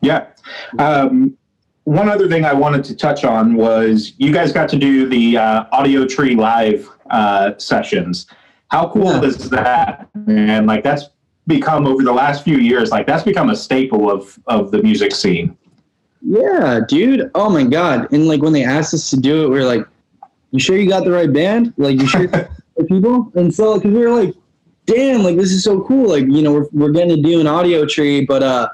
[0.01, 0.29] Yeah.
[0.79, 1.37] Um,
[1.85, 5.37] one other thing i wanted to touch on was you guys got to do the
[5.37, 8.27] uh, Audiotree live uh, sessions.
[8.69, 9.23] How cool yeah.
[9.23, 11.05] is that and like that's
[11.47, 15.15] become over the last few years like that's become a staple of of the music
[15.15, 15.57] scene
[16.29, 17.31] yeah, dude.
[17.37, 18.13] Oh my god.
[18.13, 19.87] And like when they asked us to do it, we were like,
[20.51, 21.73] "You sure you got the right band?
[21.77, 24.35] Like, you sure the people?" And so, because we were like,
[24.87, 26.09] "Damn, like this is so cool.
[26.09, 28.69] Like, you know, we're we're gonna do an Audiotree but uh,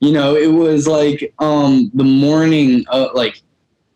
[0.00, 3.40] you know, it was like um the morning, uh, like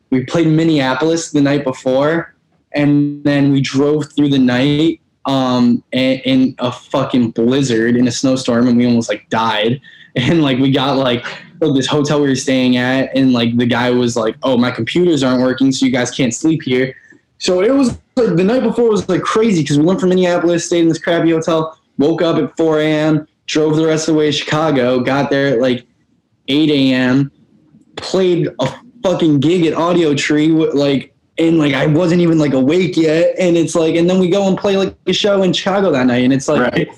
[0.08, 2.34] we played Minneapolis the night before,
[2.72, 8.68] and then we drove through the night um in, a fucking blizzard in a snowstorm,
[8.68, 9.80] and we almost like died,
[10.16, 11.24] and like we got like
[11.60, 15.22] this hotel we were staying at, and like the guy was like, "Oh, my computers
[15.22, 16.94] aren't working, so you guys can't sleep here."
[17.38, 20.66] So it was like the night before was like crazy because we went from Minneapolis,
[20.66, 24.18] stayed in this crappy hotel, woke up at 4 a.m., drove the rest of the
[24.18, 25.86] way to Chicago, got there at like
[26.48, 27.30] 8 a.m.,
[27.96, 33.34] played a fucking gig at Audiotree like, and like I wasn't even like awake yet,
[33.38, 36.06] and it's like, and then we go and play like a show in Chicago that
[36.06, 36.88] night, and it's like, Right.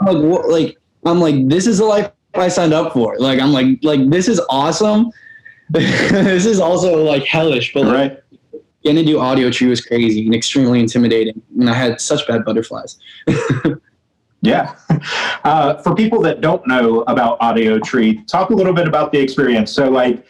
[0.00, 3.16] I'm like, what, like I'm like, this is the life I signed up for.
[3.18, 5.10] Like I'm like, like this is awesome.
[5.70, 8.62] this is also like hellish, but like, Right.
[8.82, 12.98] getting to do Audiotree was crazy and extremely intimidating, and I had such bad butterflies.
[14.44, 14.76] Yeah.
[15.44, 19.72] Uh, for people that don't know about Audiotree, talk a little bit about the experience.
[19.72, 20.26] So, like,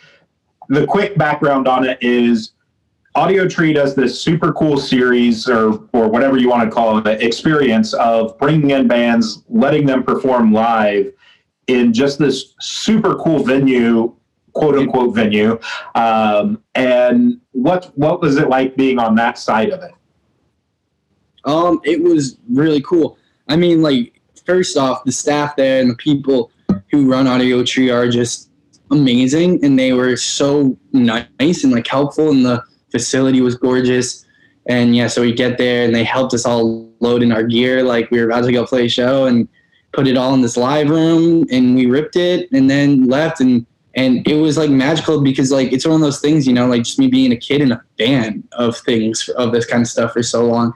[0.69, 2.53] the quick background on it is
[3.17, 7.95] Audiotree does this super cool series, or or whatever you want to call it, experience
[7.95, 11.13] of bringing in bands, letting them perform live
[11.69, 14.15] in just this super cool venue,
[14.53, 15.59] quote unquote venue.
[15.95, 19.93] Um, and what what was it like being on that side of it?
[21.45, 23.17] Um, it was really cool.
[23.49, 26.51] I mean, like first off, the staff there and the people
[26.91, 28.51] who run Audiotree are just
[28.91, 32.65] amazing, and they were so nice and like helpful, and the
[32.95, 34.25] facility was gorgeous.
[34.67, 37.83] And yeah, so we get there, and they helped us all load in our gear,
[37.83, 39.47] like we were about to go play a show, and
[39.93, 43.67] put it all in this live room, and we ripped it, and then left, and
[43.97, 46.83] and it was like magical because like it's one of those things, you know, like
[46.83, 50.13] just me being a kid and a fan of things of this kind of stuff
[50.13, 50.73] for so long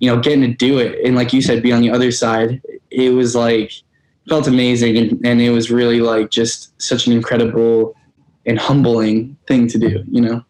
[0.00, 2.62] you know, getting to do it and like you said, be on the other side,
[2.90, 3.72] it was like
[4.28, 7.94] felt amazing and, and it was really like just such an incredible
[8.46, 10.44] and humbling thing to do, you know.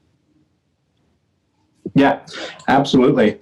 [1.95, 2.21] Yeah,
[2.69, 3.41] absolutely.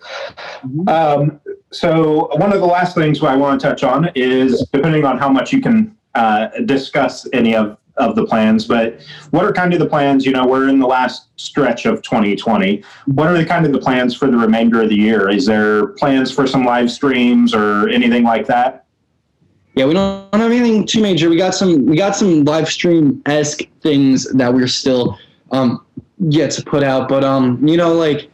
[0.89, 1.41] Um,
[1.73, 5.29] so one of the last things I want to touch on is depending on how
[5.29, 9.81] much you can uh, discuss any of, of the plans, but what are kind of
[9.81, 10.25] the plans?
[10.25, 12.83] You know, we're in the last stretch of 2020.
[13.07, 15.29] What are the kind of the plans for the remainder of the year?
[15.29, 18.87] Is there plans for some live streams or anything like that?
[19.75, 21.29] Yeah, we don't have anything too major.
[21.29, 25.19] We got some we got some live stream esque things that we're still
[25.51, 25.85] um
[26.19, 27.09] yet to put out.
[27.09, 28.31] But um, you know, like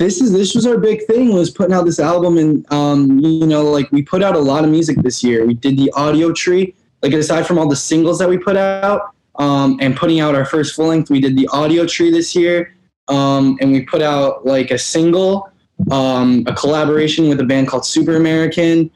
[0.00, 3.46] this is this was our big thing was putting out this album and um, you
[3.46, 5.46] know, like we put out a lot of music this year.
[5.46, 9.76] We did the Audiotree, like aside from all the singles that we put out, um,
[9.82, 12.74] and putting out our first full length, we did the Audiotree this year.
[13.08, 15.50] Um, and we put out like a single,
[15.90, 18.90] um, a collaboration with a band called Super American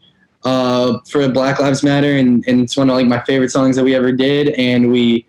[0.45, 3.85] uh, for Black Lives Matter, and, and it's one of like my favorite songs that
[3.85, 5.27] we ever did, and we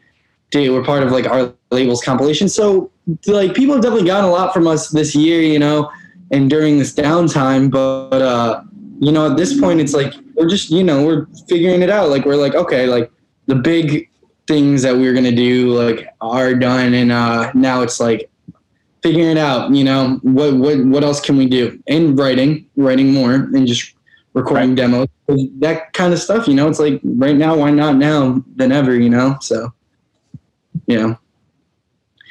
[0.52, 2.48] did we're part of like our label's compilation.
[2.50, 2.92] So
[3.28, 5.92] like people have definitely gotten a lot from us this year, you know,
[6.32, 7.70] and during this downtime.
[7.70, 8.64] But uh,
[9.00, 12.10] you know, at this point, it's like we're just you know we're figuring it out.
[12.10, 13.12] Like we're like okay, like
[13.48, 14.10] the big
[14.48, 18.30] things that we are gonna do like are done, and uh, now it's like
[19.04, 19.72] figuring it out.
[19.72, 21.82] You know, what what what else can we do?
[21.88, 23.94] And writing, writing more, and just
[24.34, 24.76] recording Right.
[24.76, 25.08] demos,
[25.60, 26.48] that kind of stuff.
[26.48, 28.96] You know, it's like right now, why not now than ever?
[28.96, 29.74] You know, so
[30.88, 31.18] know,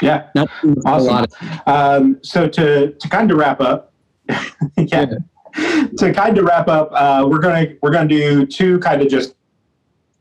[0.01, 0.29] Yeah.
[0.35, 0.49] not
[0.85, 1.27] Awesome.
[1.67, 3.93] Um, so to, to kind of wrap up,
[4.77, 5.07] yeah,
[5.99, 9.35] to kind of wrap up, uh, we're gonna we're gonna do two kind of just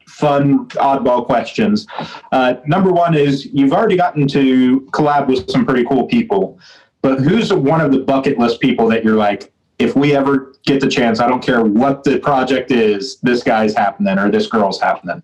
[0.08, 1.88] fun oddball questions.
[2.32, 6.60] Uh, number one is you've already gotten to collab with some pretty cool people,
[7.02, 10.82] but who's one of the bucket list people that you're like, if we ever get
[10.82, 14.80] the chance, I don't care what the project is, this guy's happening or this girl's
[14.80, 15.24] happening.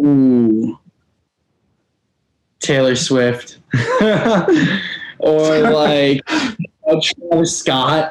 [0.00, 0.78] Ooh.
[2.64, 3.58] Taylor Swift.
[5.18, 6.20] or like
[7.02, 8.10] Travis Scott.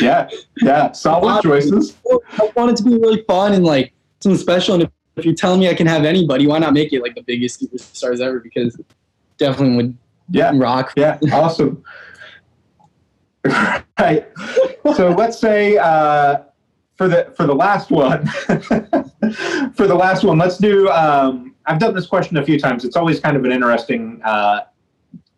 [0.00, 0.28] Yeah,
[0.62, 1.96] yeah, solid choices.
[2.06, 4.74] I want it to be really fun and like something special.
[4.74, 7.14] And if, if you're telling me I can have anybody, why not make it like
[7.14, 8.40] the biggest superstars ever?
[8.40, 8.78] Because
[9.38, 9.98] definitely would
[10.30, 10.92] Yeah, rock.
[10.96, 11.82] Yeah, awesome.
[13.98, 14.26] right.
[14.94, 16.38] So let's say uh,
[16.96, 18.26] for the for the last one,
[19.74, 20.88] for the last one, let's do.
[20.90, 22.84] Um, I've done this question a few times.
[22.84, 24.62] It's always kind of an interesting, uh,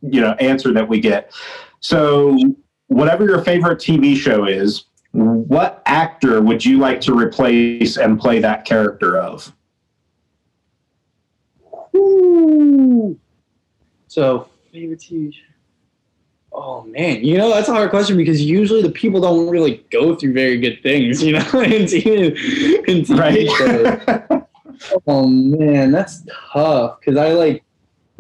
[0.03, 1.33] you know, answer that we get.
[1.81, 2.37] So,
[2.89, 8.39] whatever your favorite TV show is, what actor would you like to replace and play
[8.41, 9.53] that character of?
[11.95, 13.19] Ooh.
[14.09, 15.41] So favorite TV show.
[16.53, 20.15] Oh man, you know that's a hard question because usually the people don't really go
[20.15, 22.35] through very good things, you know, in TV,
[22.89, 24.33] in TV shows.
[25.07, 26.23] Oh man, that's
[26.53, 27.65] tough because I like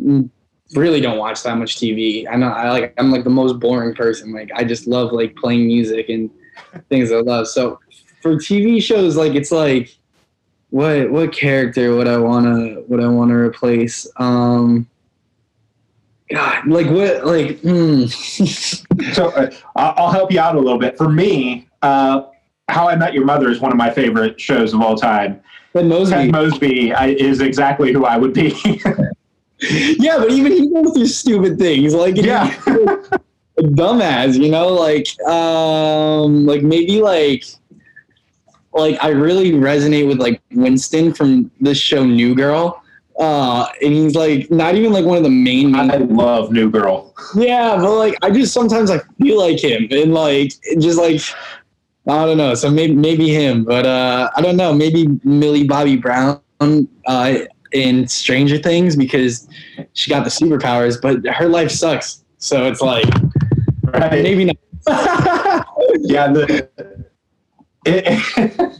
[0.00, 0.28] mm,
[0.74, 2.26] really don't watch that much TV.
[2.30, 4.32] I know I like I'm like the most boring person.
[4.32, 6.30] Like I just love like playing music and
[6.88, 7.48] things I love.
[7.48, 7.80] So
[8.22, 9.96] for TV shows, like it's like
[10.70, 14.06] what what character would I wanna would I wanna replace?
[14.16, 14.88] Um,
[16.30, 17.24] God, like what?
[17.24, 18.06] Like, hmm.
[18.06, 20.96] so uh, I'll help you out a little bit.
[20.96, 22.22] For me, uh,
[22.68, 25.40] How I Met Your Mother is one of my favorite shows of all time.
[25.72, 26.14] Ted Mosby.
[26.14, 28.54] Ted Mosby I, is exactly who I would be.
[29.60, 31.94] yeah, but even he goes through stupid things.
[31.94, 34.42] Like, yeah, a dumbass.
[34.42, 37.44] You know, like, um, like maybe like
[38.76, 42.82] like I really resonate with like Winston from this show New Girl.
[43.18, 45.72] Uh, and he's like not even like one of the main.
[45.72, 47.14] main I love New Girl.
[47.34, 51.22] Yeah, but like I just sometimes I feel like him and like just like
[52.08, 52.54] I don't know.
[52.54, 54.72] So maybe maybe him, but uh, I don't know.
[54.72, 57.38] Maybe Millie Bobby Brown uh,
[57.72, 59.48] in Stranger Things because
[59.92, 62.24] she got the superpowers, but her life sucks.
[62.38, 63.08] So it's like
[63.84, 64.22] right.
[64.22, 64.56] maybe not.
[65.98, 66.68] yeah, the
[67.86, 68.04] it,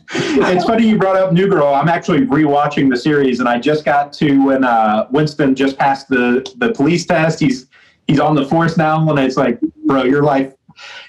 [0.09, 1.73] it's funny you brought up New Girl.
[1.75, 6.09] I'm actually rewatching the series, and I just got to when uh, Winston just passed
[6.09, 7.39] the the police test.
[7.39, 7.67] He's
[8.09, 10.56] he's on the force now, and it's like, bro, your life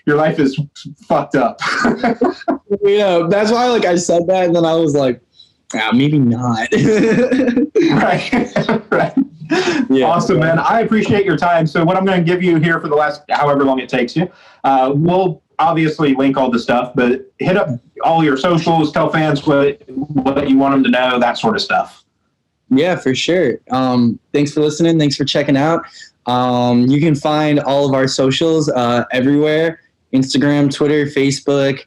[0.06, 0.60] your life is
[1.08, 1.60] fucked up.
[2.82, 5.22] yeah, that's why like I said that, and then I was like,
[5.74, 6.70] ah, maybe not.
[6.74, 8.32] right,
[8.92, 9.14] right.
[9.90, 10.60] Yeah, awesome, man.
[10.60, 11.68] I appreciate your time.
[11.68, 14.16] So, what I'm going to give you here for the last however long it takes
[14.16, 14.30] you,
[14.64, 17.70] uh, we'll obviously link all the stuff, but hit up
[18.04, 21.62] all your socials, tell fans what what you want them to know, that sort of
[21.62, 22.04] stuff.
[22.70, 23.60] Yeah, for sure.
[23.72, 25.00] Um, thanks for listening.
[25.00, 25.86] Thanks for checking out.
[26.28, 29.80] Um, you can find all of our socials uh, everywhere
[30.14, 31.86] Instagram, Twitter, Facebook,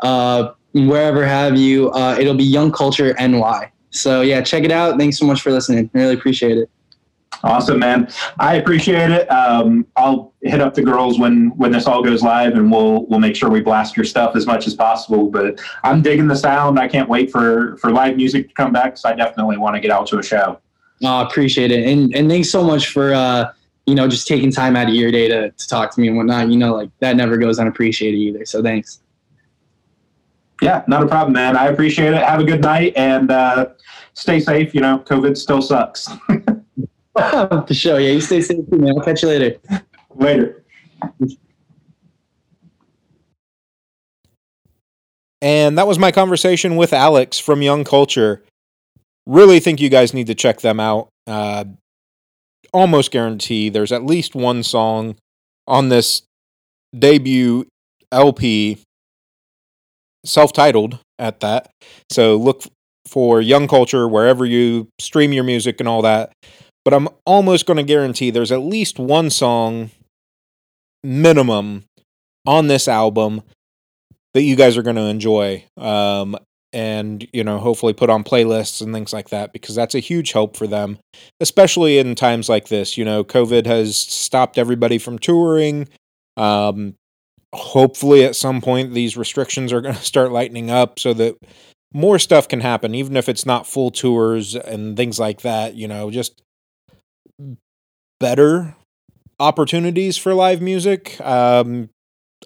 [0.00, 1.90] uh, wherever have you.
[1.92, 3.70] Uh, it'll be Young Culture NY.
[3.90, 4.98] So, yeah, check it out.
[4.98, 5.90] Thanks so much for listening.
[5.94, 6.68] I really appreciate it.
[7.42, 8.08] Awesome, man.
[8.38, 9.30] I appreciate it.
[9.30, 13.18] Um, I'll hit up the girls when when this all goes live, and we'll we'll
[13.18, 15.28] make sure we blast your stuff as much as possible.
[15.28, 16.78] But I'm digging the sound.
[16.78, 19.80] I can't wait for for live music to come back because I definitely want to
[19.80, 20.58] get out to a show.
[21.02, 23.52] Oh, appreciate it, and and thanks so much for uh,
[23.86, 26.16] you know just taking time out of your day to to talk to me and
[26.16, 26.50] whatnot.
[26.50, 28.44] You know, like that never goes unappreciated either.
[28.44, 29.00] So thanks.
[30.62, 31.56] Yeah, not a problem, man.
[31.56, 32.22] I appreciate it.
[32.22, 33.70] Have a good night and uh,
[34.14, 34.74] stay safe.
[34.74, 36.08] You know, COVID still sucks.
[37.16, 38.00] For sure.
[38.00, 38.94] Yeah, you stay safe too, man.
[38.96, 39.60] I'll catch you later.
[40.14, 40.64] Later.
[45.42, 48.42] And that was my conversation with Alex from Young Culture.
[49.26, 51.08] Really think you guys need to check them out.
[51.26, 51.64] Uh,
[52.74, 55.16] almost guarantee there's at least one song
[55.66, 56.22] on this
[56.96, 57.66] debut
[58.12, 58.78] LP,
[60.26, 61.70] self titled at that.
[62.12, 62.64] So look
[63.06, 66.32] for Young Culture wherever you stream your music and all that
[66.84, 69.90] but I'm almost going to guarantee there's at least one song
[71.02, 71.84] minimum
[72.46, 73.42] on this album
[74.34, 76.36] that you guys are going to enjoy um,
[76.74, 80.32] and you know hopefully put on playlists and things like that because that's a huge
[80.32, 80.98] help for them
[81.40, 85.88] especially in times like this you know covid has stopped everybody from touring
[86.36, 86.94] um,
[87.54, 91.36] hopefully at some point these restrictions are going to start lightening up so that
[91.92, 95.88] more stuff can happen even if it's not full tours and things like that you
[95.88, 96.42] know just
[98.20, 98.74] better
[99.40, 101.20] opportunities for live music.
[101.20, 101.90] Um,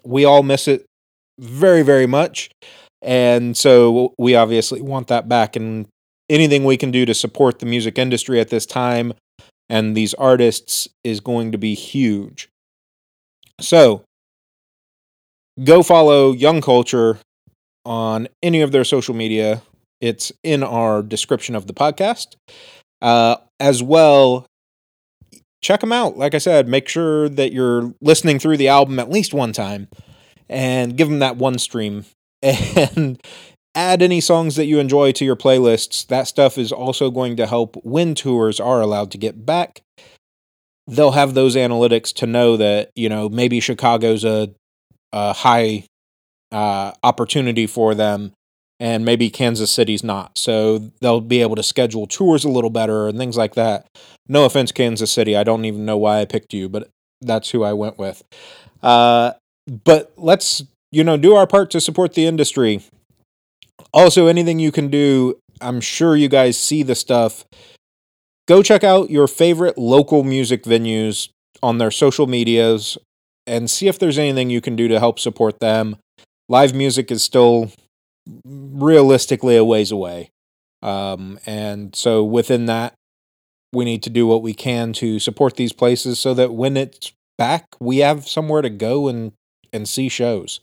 [0.03, 0.85] we all miss it
[1.39, 2.49] very, very much.
[3.01, 5.55] And so we obviously want that back.
[5.55, 5.87] And
[6.29, 9.13] anything we can do to support the music industry at this time
[9.69, 12.49] and these artists is going to be huge.
[13.59, 14.03] So
[15.63, 17.19] go follow Young Culture
[17.85, 19.61] on any of their social media.
[20.01, 22.35] It's in our description of the podcast.
[23.01, 24.45] Uh, as well
[25.61, 26.17] check them out.
[26.17, 29.87] Like I said, make sure that you're listening through the album at least one time
[30.47, 32.05] and give them that one stream
[32.41, 33.21] and
[33.75, 36.05] add any songs that you enjoy to your playlists.
[36.07, 39.81] That stuff is also going to help when tours are allowed to get back.
[40.87, 44.49] They'll have those analytics to know that, you know, maybe Chicago's a,
[45.13, 45.85] a high
[46.51, 48.33] uh, opportunity for them
[48.79, 50.37] and maybe Kansas City's not.
[50.37, 53.87] So they'll be able to schedule tours a little better and things like that.
[54.27, 55.35] No offense, Kansas City.
[55.35, 56.89] I don't even know why I picked you, but
[57.21, 58.23] that's who I went with.
[58.81, 59.33] Uh,
[59.83, 62.81] but let's, you know, do our part to support the industry.
[63.93, 67.45] Also, anything you can do, I'm sure you guys see the stuff.
[68.47, 71.29] Go check out your favorite local music venues
[71.61, 72.97] on their social medias
[73.45, 75.97] and see if there's anything you can do to help support them.
[76.47, 77.71] Live music is still
[78.45, 80.29] realistically a ways away.
[80.81, 82.93] Um, and so within that,
[83.71, 87.11] we need to do what we can to support these places so that when it's
[87.37, 89.33] back, we have somewhere to go and,
[89.71, 90.59] and see shows.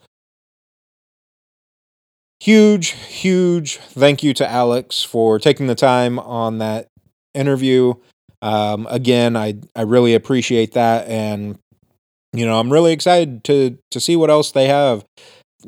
[2.40, 6.88] Huge, huge thank you to Alex for taking the time on that
[7.34, 7.94] interview.
[8.42, 11.58] Um, again, I I really appreciate that, and
[12.32, 15.04] you know I'm really excited to to see what else they have.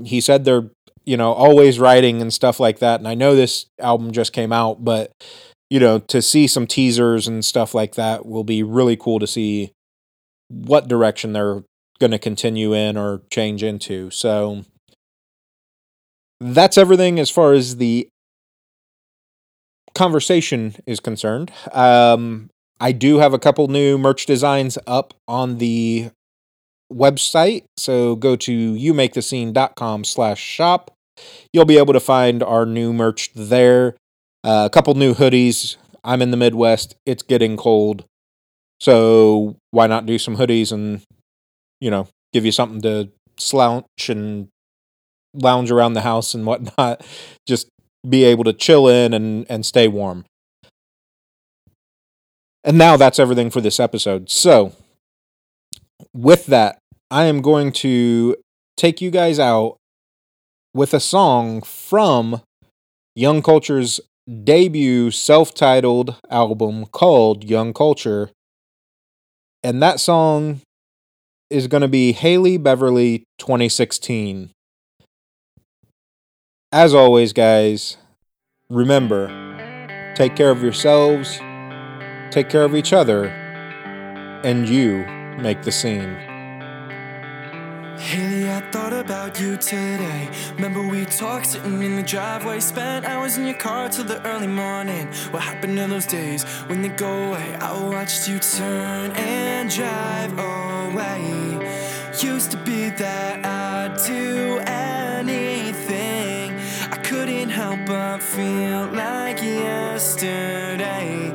[0.04, 0.70] He said they're
[1.04, 4.52] you know always writing and stuff like that, and I know this album just came
[4.52, 5.10] out, but
[5.70, 9.26] you know to see some teasers and stuff like that will be really cool to
[9.26, 9.72] see
[10.48, 11.62] what direction they're
[11.98, 14.10] going to continue in or change into.
[14.10, 14.64] So
[16.40, 18.08] that's everything as far as the
[19.94, 21.50] conversation is concerned.
[21.72, 26.10] Um, I do have a couple new merch designs up on the
[26.92, 27.64] website.
[27.76, 30.92] So go to youmakethescene.com slash shop.
[31.52, 33.96] You'll be able to find our new merch there.
[34.44, 35.76] Uh, a couple new hoodies.
[36.04, 36.94] I'm in the Midwest.
[37.04, 38.04] It's getting cold.
[38.80, 41.02] So why not do some hoodies and,
[41.80, 44.48] you know, give you something to slouch and
[45.42, 47.06] lounge around the house and whatnot.
[47.46, 47.68] Just
[48.08, 50.24] be able to chill in and, and stay warm.
[52.64, 54.30] And now that's everything for this episode.
[54.30, 54.72] So,
[56.12, 56.78] with that,
[57.10, 58.36] I am going to
[58.76, 59.76] take you guys out
[60.74, 62.42] with a song from
[63.14, 64.00] Young Culture's
[64.44, 68.30] debut self titled album called Young Culture.
[69.62, 70.60] And that song
[71.50, 74.50] is going to be Haley Beverly 2016.
[76.72, 77.96] As always, guys,
[78.68, 79.28] remember
[80.14, 81.38] take care of yourselves,
[82.30, 83.28] take care of each other,
[84.44, 85.06] and you
[85.40, 86.12] make the scene.
[87.98, 90.28] Hailey, I thought about you today.
[90.56, 94.46] Remember we talked sitting in the driveway, spent hours in your car till the early
[94.46, 95.06] morning.
[95.30, 97.56] What happened to those days when they go away?
[97.60, 101.66] I watched you turn and drive away.
[102.20, 104.58] Used to be that I'd do
[107.88, 111.32] but feel like yesterday.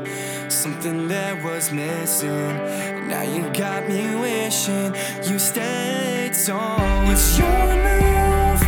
[0.49, 2.53] Something that was missing.
[3.07, 4.93] Now you got me wishing
[5.27, 6.35] you stayed.
[6.35, 6.55] So
[7.09, 8.61] it's your move.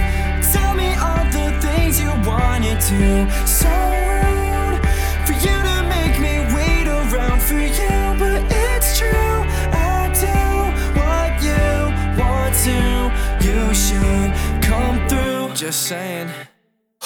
[0.52, 3.30] Tell me all the things you wanted to.
[3.46, 3.70] So
[4.10, 4.82] rude
[5.28, 9.38] for you to make me wait around for you, but it's true.
[9.78, 10.42] I do
[11.00, 11.66] what you
[12.20, 12.80] want to.
[13.46, 14.34] You should
[14.64, 15.54] come through.
[15.54, 16.30] Just saying.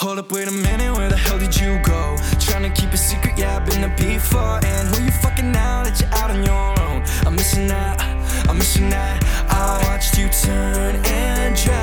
[0.00, 2.16] Hold up, wait a minute, where the hell did you go?
[2.38, 4.58] Trying to keep a secret, yeah, I've been there before.
[4.64, 7.04] And who you fucking now that you're out on your own?
[7.26, 8.00] I'm missing that,
[8.48, 9.22] I'm missing that.
[9.50, 11.79] I watched you turn and drive